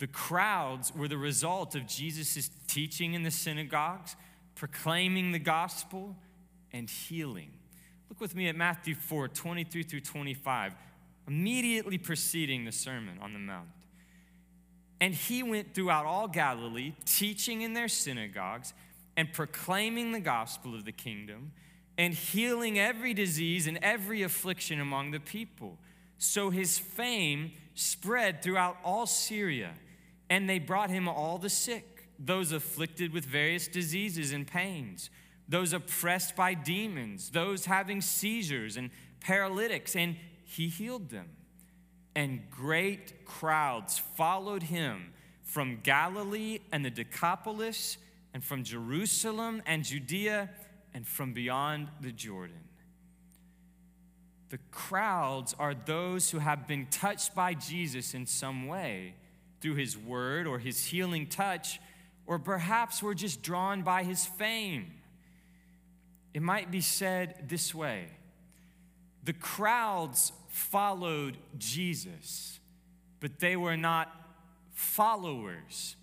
The 0.00 0.06
crowds 0.06 0.94
were 0.94 1.08
the 1.08 1.16
result 1.16 1.74
of 1.74 1.86
Jesus' 1.86 2.50
teaching 2.68 3.14
in 3.14 3.22
the 3.22 3.30
synagogues, 3.30 4.16
proclaiming 4.54 5.32
the 5.32 5.38
gospel, 5.38 6.14
and 6.74 6.90
healing. 6.90 7.52
Look 8.08 8.20
with 8.20 8.34
me 8.34 8.48
at 8.48 8.56
Matthew 8.56 8.94
4 8.94 9.28
23 9.28 9.82
through 9.82 10.00
25, 10.00 10.74
immediately 11.26 11.98
preceding 11.98 12.64
the 12.64 12.72
Sermon 12.72 13.18
on 13.20 13.32
the 13.32 13.38
Mount. 13.38 13.68
And 15.00 15.14
he 15.14 15.42
went 15.42 15.74
throughout 15.74 16.06
all 16.06 16.28
Galilee, 16.28 16.94
teaching 17.04 17.62
in 17.62 17.74
their 17.74 17.88
synagogues 17.88 18.72
and 19.16 19.32
proclaiming 19.32 20.12
the 20.12 20.20
gospel 20.20 20.74
of 20.74 20.84
the 20.84 20.92
kingdom 20.92 21.52
and 21.98 22.14
healing 22.14 22.78
every 22.78 23.14
disease 23.14 23.66
and 23.66 23.78
every 23.82 24.22
affliction 24.22 24.80
among 24.80 25.10
the 25.10 25.20
people. 25.20 25.78
So 26.18 26.50
his 26.50 26.78
fame 26.78 27.52
spread 27.74 28.42
throughout 28.42 28.76
all 28.84 29.06
Syria, 29.06 29.72
and 30.28 30.48
they 30.48 30.58
brought 30.58 30.90
him 30.90 31.08
all 31.08 31.38
the 31.38 31.50
sick, 31.50 32.08
those 32.18 32.52
afflicted 32.52 33.12
with 33.12 33.24
various 33.24 33.68
diseases 33.68 34.32
and 34.32 34.46
pains, 34.46 35.10
those 35.48 35.72
oppressed 35.72 36.36
by 36.36 36.54
demons, 36.54 37.30
those 37.30 37.66
having 37.66 38.00
seizures 38.00 38.76
and 38.76 38.90
paralytics, 39.20 39.94
and 39.96 40.16
he 40.44 40.68
healed 40.68 41.10
them 41.10 41.28
and 42.16 42.50
great 42.50 43.26
crowds 43.26 43.98
followed 43.98 44.64
him 44.64 45.12
from 45.42 45.78
Galilee 45.82 46.60
and 46.72 46.84
the 46.84 46.90
Decapolis, 46.90 47.98
and 48.34 48.42
from 48.42 48.64
Jerusalem 48.64 49.62
and 49.66 49.84
Judea, 49.84 50.50
and 50.92 51.06
from 51.06 51.34
beyond 51.34 51.88
the 52.00 52.10
Jordan. 52.10 52.64
The 54.48 54.58
crowds 54.70 55.54
are 55.58 55.74
those 55.74 56.30
who 56.30 56.38
have 56.38 56.66
been 56.66 56.86
touched 56.86 57.34
by 57.34 57.54
Jesus 57.54 58.14
in 58.14 58.26
some 58.26 58.66
way 58.66 59.14
through 59.60 59.74
his 59.74 59.96
word 59.96 60.46
or 60.46 60.58
his 60.58 60.86
healing 60.86 61.26
touch, 61.26 61.80
or 62.26 62.38
perhaps 62.38 63.02
were 63.02 63.14
just 63.14 63.42
drawn 63.42 63.82
by 63.82 64.04
his 64.04 64.24
fame. 64.24 64.92
It 66.36 66.42
might 66.42 66.70
be 66.70 66.82
said 66.82 67.48
this 67.48 67.74
way 67.74 68.08
the 69.24 69.32
crowds 69.32 70.32
followed 70.48 71.38
Jesus, 71.56 72.60
but 73.20 73.40
they 73.40 73.56
were 73.56 73.78
not 73.78 74.12
followers 74.74 75.96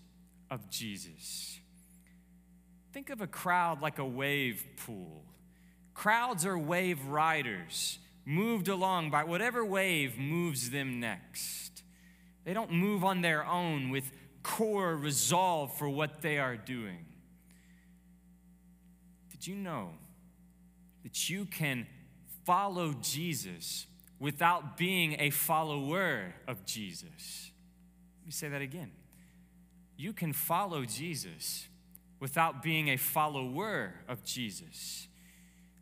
of 0.50 0.68
Jesus. 0.68 1.60
Think 2.92 3.10
of 3.10 3.20
a 3.20 3.28
crowd 3.28 3.80
like 3.80 4.00
a 4.00 4.04
wave 4.04 4.66
pool. 4.76 5.22
Crowds 5.94 6.44
are 6.44 6.58
wave 6.58 7.06
riders, 7.06 8.00
moved 8.24 8.66
along 8.66 9.12
by 9.12 9.22
whatever 9.22 9.64
wave 9.64 10.18
moves 10.18 10.70
them 10.70 10.98
next. 10.98 11.84
They 12.42 12.54
don't 12.54 12.72
move 12.72 13.04
on 13.04 13.20
their 13.20 13.46
own 13.46 13.90
with 13.90 14.10
core 14.42 14.96
resolve 14.96 15.78
for 15.78 15.88
what 15.88 16.22
they 16.22 16.38
are 16.38 16.56
doing. 16.56 17.06
Did 19.30 19.46
you 19.46 19.54
know 19.54 19.90
that 21.14 21.30
you 21.30 21.44
can 21.44 21.86
follow 22.44 22.92
Jesus 23.00 23.86
without 24.18 24.76
being 24.76 25.14
a 25.20 25.30
follower 25.30 26.34
of 26.48 26.64
Jesus. 26.64 27.52
Let 28.20 28.26
me 28.26 28.32
say 28.32 28.48
that 28.48 28.60
again. 28.60 28.90
You 29.96 30.12
can 30.12 30.32
follow 30.32 30.84
Jesus 30.84 31.68
without 32.18 32.64
being 32.64 32.88
a 32.88 32.96
follower 32.96 33.94
of 34.08 34.24
Jesus. 34.24 35.06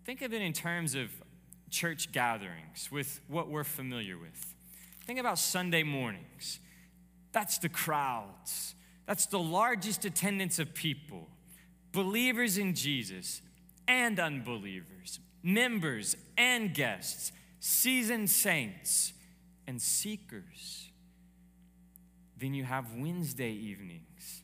Think 0.04 0.20
of 0.20 0.34
it 0.34 0.42
in 0.42 0.52
terms 0.52 0.94
of 0.94 1.08
church 1.70 2.12
gatherings 2.12 2.90
with 2.92 3.20
what 3.26 3.48
we're 3.48 3.64
familiar 3.64 4.18
with. 4.18 4.54
Think 5.06 5.18
about 5.18 5.38
Sunday 5.38 5.82
mornings. 5.82 6.60
That's 7.32 7.56
the 7.56 7.70
crowds. 7.70 8.74
That's 9.06 9.24
the 9.24 9.38
largest 9.38 10.04
attendance 10.04 10.58
of 10.58 10.74
people, 10.74 11.28
believers 11.90 12.58
in 12.58 12.74
Jesus 12.74 13.40
and 13.86 14.18
unbelievers, 14.18 15.20
members 15.42 16.16
and 16.36 16.74
guests, 16.74 17.32
seasoned 17.60 18.30
saints, 18.30 19.12
and 19.66 19.80
seekers. 19.80 20.90
Then 22.36 22.54
you 22.54 22.64
have 22.64 22.94
Wednesday 22.94 23.52
evenings. 23.52 24.42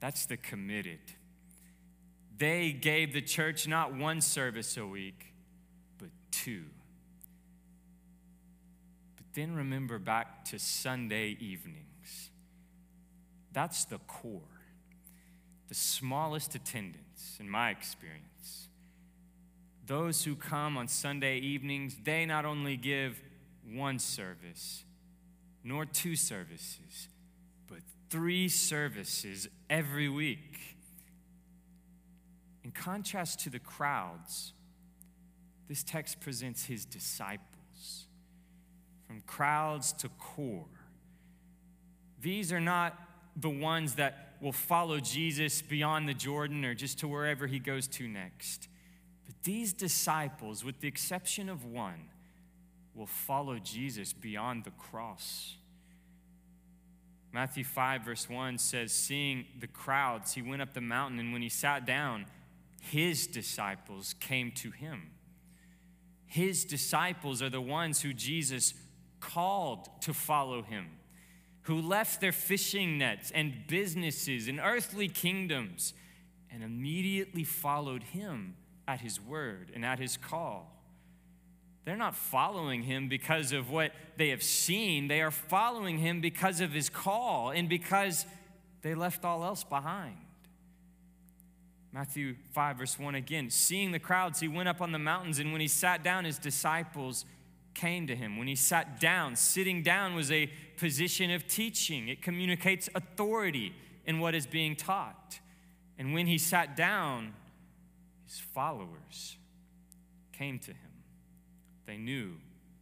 That's 0.00 0.26
the 0.26 0.36
committed. 0.36 1.00
They 2.38 2.72
gave 2.72 3.12
the 3.12 3.20
church 3.20 3.68
not 3.68 3.94
one 3.94 4.22
service 4.22 4.78
a 4.78 4.86
week, 4.86 5.34
but 5.98 6.08
two. 6.30 6.64
But 9.16 9.26
then 9.34 9.54
remember 9.54 9.98
back 9.98 10.46
to 10.46 10.58
Sunday 10.58 11.36
evenings. 11.38 12.30
That's 13.52 13.84
the 13.84 13.98
core, 13.98 14.59
the 15.70 15.74
smallest 15.74 16.54
attendance, 16.54 17.38
in 17.40 17.48
my 17.48 17.70
experience 17.70 18.20
those 19.90 20.22
who 20.22 20.36
come 20.36 20.76
on 20.76 20.86
Sunday 20.86 21.38
evenings, 21.38 21.96
they 22.04 22.24
not 22.24 22.44
only 22.44 22.76
give 22.76 23.20
one 23.72 23.98
service, 23.98 24.84
nor 25.64 25.84
two 25.84 26.14
services, 26.14 27.08
but 27.66 27.80
three 28.08 28.48
services 28.48 29.48
every 29.68 30.08
week. 30.08 30.76
In 32.62 32.70
contrast 32.70 33.40
to 33.40 33.50
the 33.50 33.58
crowds, 33.58 34.52
this 35.66 35.82
text 35.82 36.20
presents 36.20 36.66
his 36.66 36.84
disciples 36.84 38.06
from 39.08 39.22
crowds 39.22 39.92
to 39.94 40.08
core. 40.20 40.66
These 42.20 42.52
are 42.52 42.60
not 42.60 42.96
the 43.34 43.50
ones 43.50 43.96
that 43.96 44.29
will 44.40 44.52
follow 44.52 45.00
Jesus 45.00 45.62
beyond 45.62 46.08
the 46.08 46.14
Jordan 46.14 46.64
or 46.64 46.74
just 46.74 46.98
to 47.00 47.08
wherever 47.08 47.46
he 47.46 47.58
goes 47.58 47.86
to 47.88 48.08
next. 48.08 48.68
But 49.26 49.34
these 49.42 49.72
disciples, 49.72 50.64
with 50.64 50.80
the 50.80 50.88
exception 50.88 51.48
of 51.48 51.64
one, 51.64 52.08
will 52.94 53.06
follow 53.06 53.58
Jesus 53.58 54.12
beyond 54.12 54.64
the 54.64 54.70
cross. 54.72 55.56
Matthew 57.32 57.64
5, 57.64 58.02
verse 58.02 58.28
1 58.28 58.58
says, 58.58 58.92
Seeing 58.92 59.44
the 59.58 59.68
crowds, 59.68 60.34
he 60.34 60.42
went 60.42 60.62
up 60.62 60.74
the 60.74 60.80
mountain, 60.80 61.20
and 61.20 61.32
when 61.32 61.42
he 61.42 61.48
sat 61.48 61.86
down, 61.86 62.26
his 62.80 63.26
disciples 63.26 64.14
came 64.18 64.50
to 64.52 64.70
him. 64.70 65.12
His 66.26 66.64
disciples 66.64 67.42
are 67.42 67.50
the 67.50 67.60
ones 67.60 68.02
who 68.02 68.12
Jesus 68.12 68.74
called 69.20 69.88
to 70.02 70.14
follow 70.14 70.62
him, 70.62 70.88
who 71.62 71.80
left 71.80 72.20
their 72.20 72.32
fishing 72.32 72.98
nets 72.98 73.30
and 73.30 73.66
businesses 73.66 74.48
and 74.48 74.60
earthly 74.60 75.08
kingdoms 75.08 75.94
and 76.50 76.62
immediately 76.62 77.44
followed 77.44 78.02
him 78.02 78.56
at 78.88 79.00
his 79.00 79.20
word 79.20 79.70
and 79.74 79.84
at 79.84 79.98
his 79.98 80.16
call. 80.16 80.76
They're 81.84 81.96
not 81.96 82.14
following 82.14 82.82
him 82.82 83.08
because 83.08 83.52
of 83.52 83.70
what 83.70 83.92
they 84.16 84.28
have 84.28 84.42
seen. 84.42 85.08
They 85.08 85.22
are 85.22 85.30
following 85.30 85.98
him 85.98 86.20
because 86.20 86.60
of 86.60 86.72
his 86.72 86.88
call 86.88 87.50
and 87.50 87.68
because 87.68 88.26
they 88.82 88.94
left 88.94 89.24
all 89.24 89.44
else 89.44 89.64
behind. 89.64 90.16
Matthew 91.92 92.36
5, 92.52 92.78
verse 92.78 92.98
1 92.98 93.14
again. 93.14 93.50
Seeing 93.50 93.92
the 93.92 93.98
crowds, 93.98 94.40
he 94.40 94.48
went 94.48 94.68
up 94.68 94.80
on 94.80 94.92
the 94.92 94.98
mountains, 94.98 95.38
and 95.38 95.52
when 95.52 95.60
he 95.60 95.66
sat 95.66 96.04
down, 96.04 96.24
his 96.24 96.38
disciples 96.38 97.24
came 97.80 98.06
to 98.06 98.14
him. 98.14 98.36
When 98.36 98.46
he 98.46 98.56
sat 98.56 99.00
down, 99.00 99.36
sitting 99.36 99.82
down 99.82 100.14
was 100.14 100.30
a 100.30 100.50
position 100.76 101.30
of 101.30 101.46
teaching, 101.46 102.08
it 102.08 102.20
communicates 102.20 102.90
authority 102.94 103.74
in 104.04 104.20
what 104.20 104.34
is 104.34 104.46
being 104.46 104.76
taught. 104.76 105.40
And 105.98 106.12
when 106.12 106.26
he 106.26 106.36
sat 106.36 106.76
down, 106.76 107.32
his 108.26 108.38
followers 108.38 109.38
came 110.32 110.58
to 110.58 110.72
him. 110.72 110.90
They 111.86 111.96
knew 111.96 112.34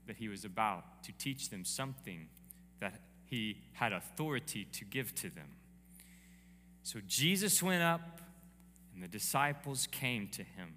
that 0.09 0.17
he 0.17 0.29
was 0.29 0.45
about 0.45 1.05
to 1.05 1.13
teach 1.13 1.49
them 1.49 1.65
something 1.65 2.29
that 2.81 3.01
he 3.25 3.63
had 3.75 3.93
authority 3.93 4.67
to 4.73 4.85
give 4.85 5.15
to 5.17 5.31
them. 5.31 5.49
So 6.83 6.99
Jesus 7.07 7.63
went 7.63 7.83
up 7.83 8.21
and 8.95 9.03
the 9.03 9.09
disciples 9.09 9.87
came 9.91 10.27
to 10.29 10.43
him. 10.43 10.75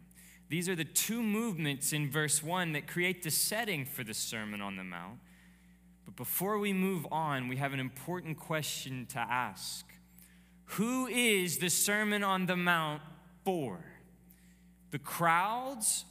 These 0.51 0.67
are 0.67 0.75
the 0.75 0.83
two 0.83 1.23
movements 1.23 1.93
in 1.93 2.11
verse 2.11 2.43
1 2.43 2.73
that 2.73 2.85
create 2.85 3.23
the 3.23 3.31
setting 3.31 3.85
for 3.85 4.03
the 4.03 4.13
Sermon 4.13 4.59
on 4.59 4.75
the 4.75 4.83
Mount. 4.83 5.19
But 6.03 6.17
before 6.17 6.59
we 6.59 6.73
move 6.73 7.07
on, 7.09 7.47
we 7.47 7.55
have 7.55 7.71
an 7.71 7.79
important 7.79 8.37
question 8.37 9.05
to 9.13 9.19
ask 9.19 9.85
Who 10.65 11.07
is 11.07 11.59
the 11.59 11.69
Sermon 11.69 12.21
on 12.21 12.47
the 12.47 12.57
Mount 12.57 13.01
for? 13.45 13.79
The 14.89 14.99
crowds 14.99 16.03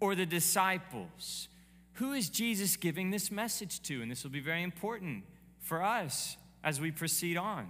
or 0.00 0.16
the 0.16 0.26
disciples? 0.26 1.46
Who 1.92 2.12
is 2.12 2.28
Jesus 2.28 2.76
giving 2.76 3.12
this 3.12 3.30
message 3.30 3.82
to? 3.82 4.02
And 4.02 4.10
this 4.10 4.24
will 4.24 4.32
be 4.32 4.40
very 4.40 4.64
important 4.64 5.22
for 5.60 5.80
us 5.80 6.36
as 6.64 6.80
we 6.80 6.90
proceed 6.90 7.36
on. 7.36 7.68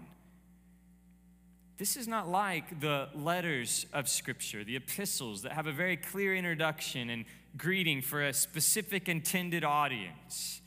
This 1.81 1.97
is 1.97 2.07
not 2.07 2.29
like 2.29 2.79
the 2.81 3.09
letters 3.15 3.87
of 3.95 4.07
Scripture, 4.07 4.65
the 4.65 4.77
epistles 4.77 5.41
that 5.41 5.53
have 5.53 5.67
a 5.67 5.73
very 5.73 5.97
clear 5.97 6.37
introduction 6.37 7.09
and 7.09 7.25
greeting 7.57 8.03
for 8.03 8.23
a 8.23 8.35
specific 8.35 9.09
intended 9.09 9.65
audience. 9.65 10.61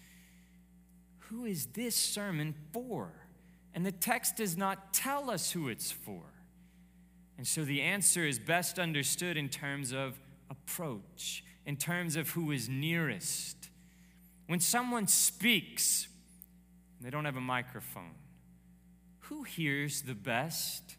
Who 1.30 1.46
is 1.46 1.68
this 1.68 1.96
sermon 1.96 2.56
for? 2.72 3.12
And 3.76 3.86
the 3.86 3.92
text 3.92 4.38
does 4.38 4.58
not 4.58 4.92
tell 4.92 5.30
us 5.30 5.52
who 5.52 5.70
it's 5.70 5.92
for. 5.92 6.24
And 7.38 7.46
so 7.46 7.64
the 7.64 7.84
answer 7.84 8.26
is 8.26 8.40
best 8.40 8.80
understood 8.80 9.38
in 9.38 9.50
terms 9.50 9.92
of 9.92 10.18
approach, 10.50 11.44
in 11.68 11.78
terms 11.78 12.16
of 12.16 12.32
who 12.32 12.50
is 12.50 12.68
nearest. 12.68 13.70
When 14.48 14.60
someone 14.60 15.06
speaks, 15.06 16.08
and 16.98 17.06
they 17.06 17.12
don't 17.12 17.26
have 17.26 17.38
a 17.38 17.42
microphone, 17.42 18.16
who 19.20 19.44
hears 19.44 20.02
the 20.02 20.16
best? 20.16 20.96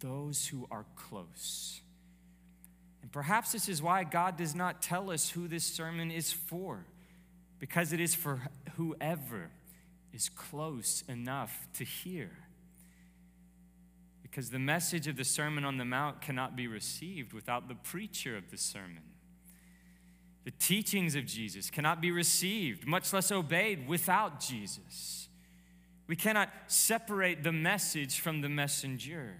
Those 0.00 0.46
who 0.46 0.66
are 0.70 0.84
close. 0.96 1.80
And 3.02 3.12
perhaps 3.12 3.52
this 3.52 3.68
is 3.68 3.80
why 3.80 4.04
God 4.04 4.36
does 4.36 4.54
not 4.54 4.82
tell 4.82 5.10
us 5.10 5.30
who 5.30 5.48
this 5.48 5.64
sermon 5.64 6.10
is 6.10 6.32
for, 6.32 6.86
because 7.58 7.92
it 7.92 8.00
is 8.00 8.14
for 8.14 8.42
whoever 8.76 9.50
is 10.12 10.28
close 10.28 11.04
enough 11.08 11.68
to 11.74 11.84
hear. 11.84 12.30
Because 14.22 14.50
the 14.50 14.58
message 14.58 15.06
of 15.06 15.16
the 15.16 15.24
Sermon 15.24 15.64
on 15.64 15.78
the 15.78 15.84
Mount 15.84 16.20
cannot 16.20 16.56
be 16.56 16.66
received 16.66 17.32
without 17.32 17.68
the 17.68 17.74
preacher 17.74 18.36
of 18.36 18.50
the 18.50 18.58
sermon. 18.58 19.02
The 20.44 20.50
teachings 20.50 21.14
of 21.14 21.26
Jesus 21.26 21.70
cannot 21.70 22.00
be 22.00 22.10
received, 22.10 22.86
much 22.86 23.12
less 23.12 23.32
obeyed, 23.32 23.88
without 23.88 24.40
Jesus. 24.40 25.28
We 26.06 26.16
cannot 26.16 26.50
separate 26.66 27.42
the 27.42 27.52
message 27.52 28.20
from 28.20 28.40
the 28.42 28.48
messenger. 28.48 29.34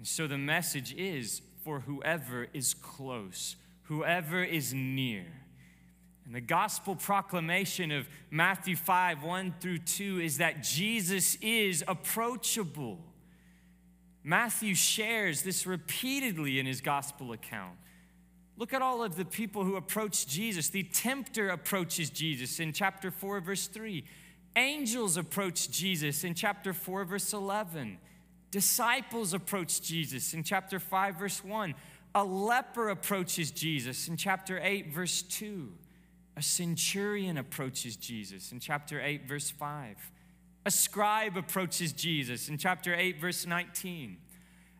And 0.00 0.08
so 0.08 0.26
the 0.26 0.38
message 0.38 0.94
is 0.94 1.42
for 1.62 1.80
whoever 1.80 2.48
is 2.54 2.72
close, 2.72 3.56
whoever 3.82 4.42
is 4.42 4.72
near. 4.72 5.26
And 6.24 6.34
the 6.34 6.40
gospel 6.40 6.96
proclamation 6.96 7.90
of 7.90 8.08
Matthew 8.30 8.76
5 8.76 9.22
1 9.22 9.54
through 9.60 9.80
2 9.80 10.20
is 10.20 10.38
that 10.38 10.62
Jesus 10.62 11.36
is 11.42 11.84
approachable. 11.86 12.98
Matthew 14.24 14.74
shares 14.74 15.42
this 15.42 15.66
repeatedly 15.66 16.58
in 16.58 16.64
his 16.64 16.80
gospel 16.80 17.32
account. 17.32 17.76
Look 18.56 18.72
at 18.72 18.80
all 18.80 19.04
of 19.04 19.16
the 19.16 19.26
people 19.26 19.64
who 19.64 19.76
approach 19.76 20.26
Jesus. 20.26 20.70
The 20.70 20.84
tempter 20.84 21.50
approaches 21.50 22.08
Jesus 22.08 22.58
in 22.58 22.72
chapter 22.72 23.10
4, 23.10 23.40
verse 23.40 23.66
3. 23.66 24.02
Angels 24.56 25.18
approach 25.18 25.70
Jesus 25.70 26.24
in 26.24 26.32
chapter 26.32 26.72
4, 26.72 27.04
verse 27.04 27.34
11. 27.34 27.98
Disciples 28.50 29.32
approach 29.32 29.80
Jesus 29.80 30.34
in 30.34 30.42
chapter 30.42 30.78
5, 30.78 31.16
verse 31.16 31.44
1. 31.44 31.74
A 32.14 32.24
leper 32.24 32.88
approaches 32.88 33.50
Jesus 33.50 34.08
in 34.08 34.16
chapter 34.16 34.58
8, 34.60 34.92
verse 34.92 35.22
2. 35.22 35.72
A 36.36 36.42
centurion 36.42 37.38
approaches 37.38 37.96
Jesus 37.96 38.50
in 38.50 38.58
chapter 38.58 39.00
8, 39.00 39.26
verse 39.28 39.50
5. 39.50 39.96
A 40.66 40.70
scribe 40.70 41.36
approaches 41.36 41.92
Jesus 41.92 42.48
in 42.48 42.58
chapter 42.58 42.94
8, 42.94 43.20
verse 43.20 43.46
19. 43.46 44.16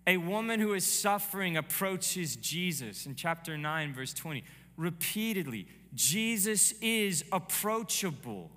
A 0.06 0.16
woman 0.16 0.59
who 0.59 0.74
is 0.74 0.85
suffering 0.85 1.56
approaches 1.56 2.35
Jesus 2.37 3.06
in 3.06 3.14
chapter 3.14 3.56
9, 3.56 3.94
verse 3.94 4.12
20. 4.12 4.42
Repeatedly, 4.76 5.68
Jesus 5.94 6.72
is 6.80 7.24
approachable. 7.30 8.50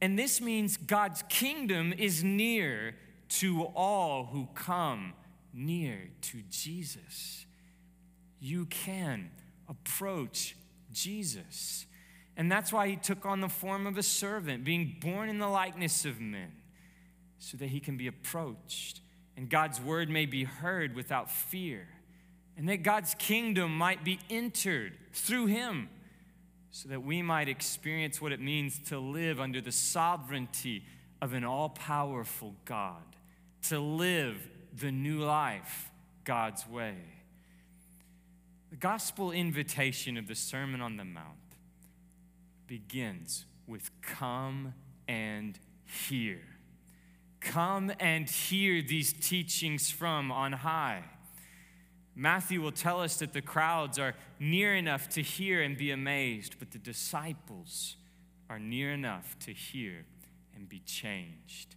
And 0.00 0.18
this 0.18 0.40
means 0.40 0.76
God's 0.76 1.22
kingdom 1.28 1.92
is 1.92 2.24
near 2.24 2.94
to 3.28 3.64
all 3.74 4.24
who 4.32 4.48
come 4.54 5.12
near 5.52 6.10
to 6.22 6.42
Jesus. 6.50 7.46
You 8.40 8.66
can 8.66 9.30
approach 9.68 10.56
Jesus. 10.92 11.86
And 12.36 12.50
that's 12.50 12.72
why 12.72 12.88
he 12.88 12.96
took 12.96 13.26
on 13.26 13.40
the 13.40 13.48
form 13.48 13.86
of 13.86 13.98
a 13.98 14.02
servant, 14.02 14.64
being 14.64 14.96
born 15.00 15.28
in 15.28 15.38
the 15.38 15.48
likeness 15.48 16.04
of 16.04 16.20
men, 16.20 16.52
so 17.38 17.56
that 17.56 17.66
he 17.66 17.80
can 17.80 17.96
be 17.96 18.06
approached 18.06 19.00
and 19.38 19.48
God's 19.48 19.80
word 19.80 20.10
may 20.10 20.26
be 20.26 20.42
heard 20.42 20.96
without 20.96 21.30
fear, 21.30 21.86
and 22.56 22.68
that 22.68 22.82
God's 22.82 23.14
kingdom 23.14 23.78
might 23.78 24.02
be 24.02 24.18
entered 24.28 24.94
through 25.12 25.46
him, 25.46 25.88
so 26.72 26.88
that 26.88 27.04
we 27.04 27.22
might 27.22 27.48
experience 27.48 28.20
what 28.20 28.32
it 28.32 28.40
means 28.40 28.80
to 28.88 28.98
live 28.98 29.38
under 29.38 29.60
the 29.60 29.70
sovereignty 29.70 30.82
of 31.22 31.34
an 31.34 31.44
all 31.44 31.68
powerful 31.68 32.52
God 32.64 33.04
to 33.68 33.78
live 33.78 34.48
the 34.72 34.90
new 34.90 35.18
life 35.18 35.90
God's 36.24 36.66
way. 36.66 36.96
The 38.70 38.76
gospel 38.76 39.30
invitation 39.30 40.16
of 40.16 40.26
the 40.26 40.34
Sermon 40.34 40.80
on 40.80 40.96
the 40.96 41.04
Mount 41.04 41.56
begins 42.66 43.44
with 43.66 43.90
come 44.00 44.74
and 45.06 45.58
hear. 45.84 46.40
Come 47.40 47.92
and 48.00 48.28
hear 48.28 48.82
these 48.82 49.12
teachings 49.12 49.90
from 49.90 50.32
on 50.32 50.52
high. 50.52 51.04
Matthew 52.14 52.60
will 52.60 52.72
tell 52.72 53.00
us 53.00 53.16
that 53.18 53.32
the 53.32 53.42
crowds 53.42 53.98
are 53.98 54.14
near 54.40 54.74
enough 54.74 55.08
to 55.10 55.22
hear 55.22 55.62
and 55.62 55.76
be 55.76 55.90
amazed, 55.90 56.56
but 56.58 56.72
the 56.72 56.78
disciples 56.78 57.96
are 58.50 58.58
near 58.58 58.92
enough 58.92 59.38
to 59.40 59.52
hear 59.52 60.04
and 60.54 60.68
be 60.68 60.80
changed. 60.80 61.76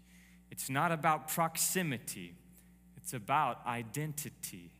It's 0.51 0.69
not 0.69 0.91
about 0.91 1.29
proximity, 1.29 2.35
it's 2.97 3.13
about 3.13 3.65
identity. 3.65 4.71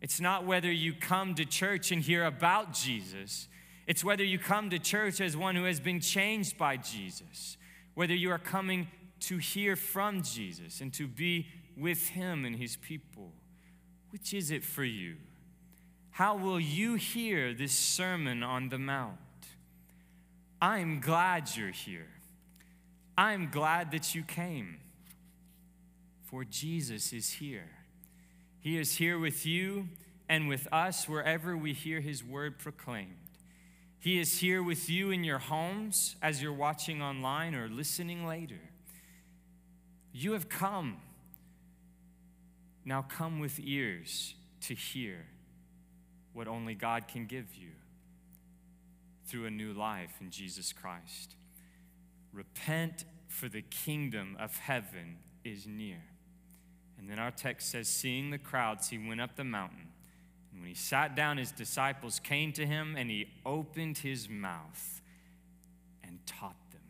It's 0.00 0.20
not 0.20 0.44
whether 0.44 0.72
you 0.72 0.94
come 0.94 1.36
to 1.36 1.44
church 1.44 1.92
and 1.92 2.02
hear 2.02 2.24
about 2.24 2.72
Jesus, 2.72 3.46
it's 3.86 4.02
whether 4.02 4.24
you 4.24 4.38
come 4.38 4.68
to 4.70 4.80
church 4.80 5.20
as 5.20 5.36
one 5.36 5.54
who 5.54 5.64
has 5.64 5.78
been 5.78 6.00
changed 6.00 6.58
by 6.58 6.76
Jesus, 6.76 7.56
whether 7.94 8.14
you 8.14 8.32
are 8.32 8.38
coming 8.38 8.88
to 9.20 9.38
hear 9.38 9.76
from 9.76 10.22
Jesus 10.22 10.80
and 10.80 10.92
to 10.94 11.06
be 11.06 11.46
with 11.76 12.08
him 12.08 12.44
and 12.44 12.56
his 12.56 12.76
people. 12.76 13.32
Which 14.10 14.34
is 14.34 14.50
it 14.50 14.64
for 14.64 14.84
you? 14.84 15.16
How 16.10 16.36
will 16.36 16.60
you 16.60 16.96
hear 16.96 17.54
this 17.54 17.72
Sermon 17.72 18.42
on 18.42 18.68
the 18.68 18.78
Mount? 18.78 19.18
I'm 20.60 21.00
glad 21.00 21.56
you're 21.56 21.70
here. 21.70 22.10
I'm 23.16 23.50
glad 23.50 23.92
that 23.92 24.14
you 24.14 24.22
came. 24.22 24.78
For 26.32 26.44
Jesus 26.44 27.12
is 27.12 27.30
here. 27.34 27.68
He 28.58 28.78
is 28.78 28.96
here 28.96 29.18
with 29.18 29.44
you 29.44 29.90
and 30.30 30.48
with 30.48 30.66
us 30.72 31.06
wherever 31.06 31.54
we 31.54 31.74
hear 31.74 32.00
his 32.00 32.24
word 32.24 32.58
proclaimed. 32.58 33.18
He 33.98 34.18
is 34.18 34.38
here 34.38 34.62
with 34.62 34.88
you 34.88 35.10
in 35.10 35.24
your 35.24 35.38
homes 35.38 36.16
as 36.22 36.40
you're 36.40 36.54
watching 36.54 37.02
online 37.02 37.54
or 37.54 37.68
listening 37.68 38.26
later. 38.26 38.60
You 40.10 40.32
have 40.32 40.48
come. 40.48 41.02
Now 42.82 43.02
come 43.02 43.38
with 43.38 43.60
ears 43.60 44.34
to 44.62 44.74
hear 44.74 45.26
what 46.32 46.48
only 46.48 46.74
God 46.74 47.08
can 47.08 47.26
give 47.26 47.54
you 47.54 47.72
through 49.26 49.44
a 49.44 49.50
new 49.50 49.74
life 49.74 50.14
in 50.18 50.30
Jesus 50.30 50.72
Christ. 50.72 51.36
Repent, 52.32 53.04
for 53.28 53.50
the 53.50 53.60
kingdom 53.60 54.34
of 54.40 54.56
heaven 54.56 55.18
is 55.44 55.66
near. 55.66 56.02
And 57.02 57.10
then 57.10 57.18
our 57.18 57.32
text 57.32 57.70
says, 57.70 57.88
Seeing 57.88 58.30
the 58.30 58.38
crowds, 58.38 58.88
he 58.88 58.96
went 58.96 59.20
up 59.20 59.34
the 59.34 59.42
mountain. 59.42 59.88
And 60.52 60.60
when 60.60 60.68
he 60.68 60.74
sat 60.76 61.16
down, 61.16 61.36
his 61.36 61.50
disciples 61.50 62.20
came 62.20 62.52
to 62.52 62.64
him, 62.64 62.94
and 62.96 63.10
he 63.10 63.26
opened 63.44 63.98
his 63.98 64.28
mouth 64.28 65.02
and 66.04 66.24
taught 66.26 66.70
them. 66.70 66.82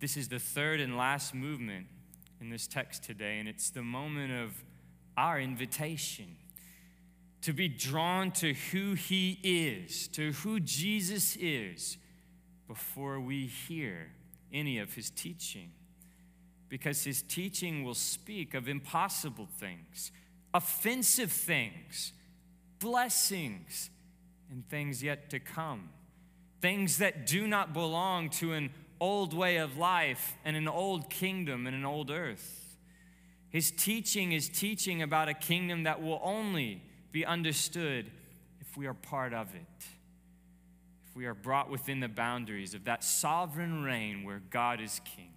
This 0.00 0.16
is 0.16 0.26
the 0.26 0.40
third 0.40 0.80
and 0.80 0.96
last 0.96 1.36
movement 1.36 1.86
in 2.40 2.50
this 2.50 2.66
text 2.66 3.04
today, 3.04 3.38
and 3.38 3.48
it's 3.48 3.70
the 3.70 3.84
moment 3.84 4.32
of 4.32 4.64
our 5.16 5.40
invitation 5.40 6.36
to 7.42 7.52
be 7.52 7.68
drawn 7.68 8.32
to 8.32 8.54
who 8.54 8.94
He 8.94 9.38
is, 9.44 10.08
to 10.08 10.32
who 10.32 10.58
Jesus 10.58 11.36
is, 11.36 11.96
before 12.66 13.20
we 13.20 13.46
hear 13.46 14.08
any 14.52 14.78
of 14.78 14.94
His 14.94 15.10
teaching. 15.10 15.70
Because 16.68 17.04
His 17.04 17.22
teaching 17.22 17.84
will 17.84 17.94
speak 17.94 18.54
of 18.54 18.68
impossible 18.68 19.48
things, 19.58 20.12
offensive 20.52 21.32
things, 21.32 22.12
blessings, 22.78 23.90
and 24.50 24.68
things 24.68 25.02
yet 25.02 25.30
to 25.30 25.40
come. 25.40 25.90
Things 26.60 26.98
that 26.98 27.26
do 27.26 27.46
not 27.46 27.72
belong 27.72 28.30
to 28.30 28.52
an 28.52 28.70
old 29.00 29.32
way 29.32 29.56
of 29.56 29.76
life 29.76 30.36
and 30.44 30.56
an 30.56 30.68
old 30.68 31.08
kingdom 31.08 31.66
and 31.66 31.76
an 31.76 31.84
old 31.84 32.10
earth. 32.10 32.76
His 33.50 33.70
teaching 33.70 34.32
is 34.32 34.48
teaching 34.48 35.02
about 35.02 35.28
a 35.28 35.34
kingdom 35.34 35.84
that 35.84 36.02
will 36.02 36.20
only 36.22 36.82
be 37.12 37.24
understood 37.24 38.10
if 38.60 38.76
we 38.76 38.86
are 38.86 38.94
part 38.94 39.32
of 39.32 39.54
it, 39.54 39.86
if 41.08 41.16
we 41.16 41.26
are 41.26 41.34
brought 41.34 41.70
within 41.70 42.00
the 42.00 42.08
boundaries 42.08 42.74
of 42.74 42.84
that 42.84 43.02
sovereign 43.02 43.82
reign 43.82 44.24
where 44.24 44.42
God 44.50 44.80
is 44.80 45.00
king. 45.04 45.32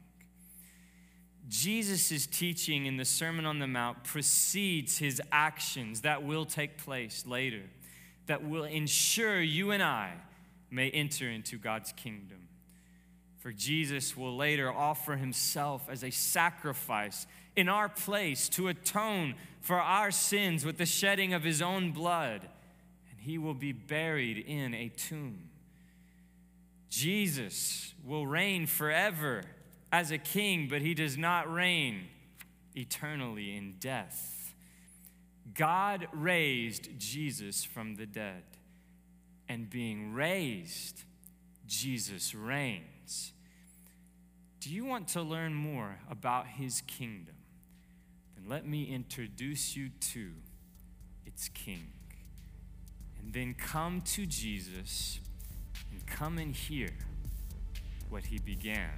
Jesus' 1.51 2.25
teaching 2.27 2.85
in 2.85 2.95
the 2.95 3.03
Sermon 3.03 3.45
on 3.45 3.59
the 3.59 3.67
Mount 3.67 4.05
precedes 4.05 4.97
his 4.99 5.21
actions 5.33 6.01
that 6.01 6.23
will 6.23 6.45
take 6.45 6.77
place 6.77 7.25
later, 7.27 7.63
that 8.27 8.47
will 8.47 8.63
ensure 8.63 9.41
you 9.41 9.71
and 9.71 9.83
I 9.83 10.13
may 10.69 10.89
enter 10.89 11.29
into 11.29 11.57
God's 11.57 11.91
kingdom. 11.91 12.47
For 13.39 13.51
Jesus 13.51 14.15
will 14.15 14.37
later 14.37 14.71
offer 14.71 15.17
himself 15.17 15.89
as 15.89 16.05
a 16.05 16.09
sacrifice 16.09 17.27
in 17.57 17.67
our 17.67 17.89
place 17.89 18.47
to 18.49 18.69
atone 18.69 19.35
for 19.59 19.75
our 19.81 20.09
sins 20.09 20.63
with 20.63 20.77
the 20.77 20.85
shedding 20.85 21.33
of 21.33 21.43
his 21.43 21.61
own 21.61 21.91
blood, 21.91 22.47
and 23.09 23.19
he 23.19 23.37
will 23.37 23.53
be 23.53 23.73
buried 23.73 24.37
in 24.37 24.73
a 24.73 24.87
tomb. 24.87 25.49
Jesus 26.89 27.93
will 28.05 28.25
reign 28.25 28.67
forever 28.67 29.43
as 29.91 30.11
a 30.11 30.17
king, 30.17 30.67
but 30.69 30.81
he 30.81 30.93
does 30.93 31.17
not 31.17 31.51
reign 31.51 32.07
eternally 32.75 33.55
in 33.55 33.75
death. 33.79 34.53
God 35.53 36.07
raised 36.13 36.97
Jesus 36.97 37.63
from 37.63 37.95
the 37.95 38.05
dead, 38.05 38.43
and 39.49 39.69
being 39.69 40.13
raised, 40.13 41.03
Jesus 41.67 42.33
reigns. 42.33 43.33
Do 44.61 44.69
you 44.69 44.85
want 44.85 45.09
to 45.09 45.21
learn 45.21 45.53
more 45.53 45.97
about 46.09 46.47
his 46.47 46.81
kingdom? 46.81 47.35
Then 48.35 48.47
let 48.47 48.65
me 48.65 48.85
introduce 48.85 49.75
you 49.75 49.89
to 50.13 50.31
its 51.25 51.49
king. 51.49 51.87
And 53.19 53.33
then 53.33 53.55
come 53.55 54.01
to 54.01 54.25
Jesus 54.25 55.19
and 55.91 56.05
come 56.05 56.37
and 56.37 56.55
hear 56.55 56.89
what 58.09 58.25
he 58.25 58.37
began 58.37 58.91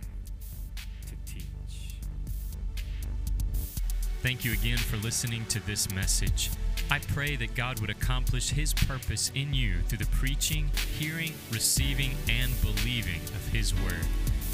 Thank 4.24 4.46
you 4.46 4.54
again 4.54 4.78
for 4.78 4.96
listening 4.96 5.46
to 5.48 5.60
this 5.68 5.94
message. 5.94 6.50
I 6.90 7.00
pray 7.00 7.36
that 7.36 7.56
God 7.56 7.82
would 7.82 7.90
accomplish 7.90 8.52
His 8.52 8.74
purpose 8.74 9.30
in 9.36 9.54
you 9.54 9.82
through 9.90 9.98
the 9.98 10.06
preaching, 10.12 10.72
hearing, 10.98 11.34
receiving, 11.52 12.12
and 12.30 12.54
believing 12.62 13.20
of 13.36 13.46
His 13.52 13.74
Word. 13.74 14.08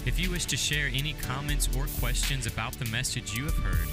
If 0.08 0.20
you 0.20 0.32
wish 0.32 0.46
to 0.46 0.58
share 0.58 0.88
any 0.88 1.14
comments 1.22 1.70
or 1.78 1.86
questions 2.00 2.48
about 2.48 2.74
the 2.80 2.90
message 2.90 3.38
you 3.38 3.44
have 3.44 3.58
heard, 3.58 3.88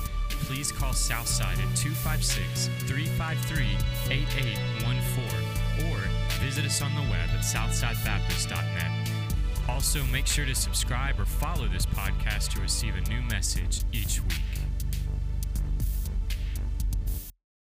please 0.46 0.72
call 0.72 0.94
Southside 0.94 1.58
at 1.58 1.76
256 1.76 2.68
353 2.88 3.66
8814 4.10 5.92
or 5.92 5.98
visit 6.40 6.64
us 6.64 6.80
on 6.80 6.94
the 6.94 7.02
web 7.02 7.28
at 7.34 7.44
southsidebaptist.net. 7.44 9.10
Also, 9.68 10.02
make 10.04 10.26
sure 10.26 10.46
to 10.46 10.54
subscribe 10.54 11.20
or 11.20 11.26
follow 11.26 11.68
this 11.68 11.84
podcast 11.84 12.54
to 12.54 12.62
receive 12.62 12.94
a 12.96 13.10
new 13.10 13.20
message 13.28 13.82
each 13.92 14.22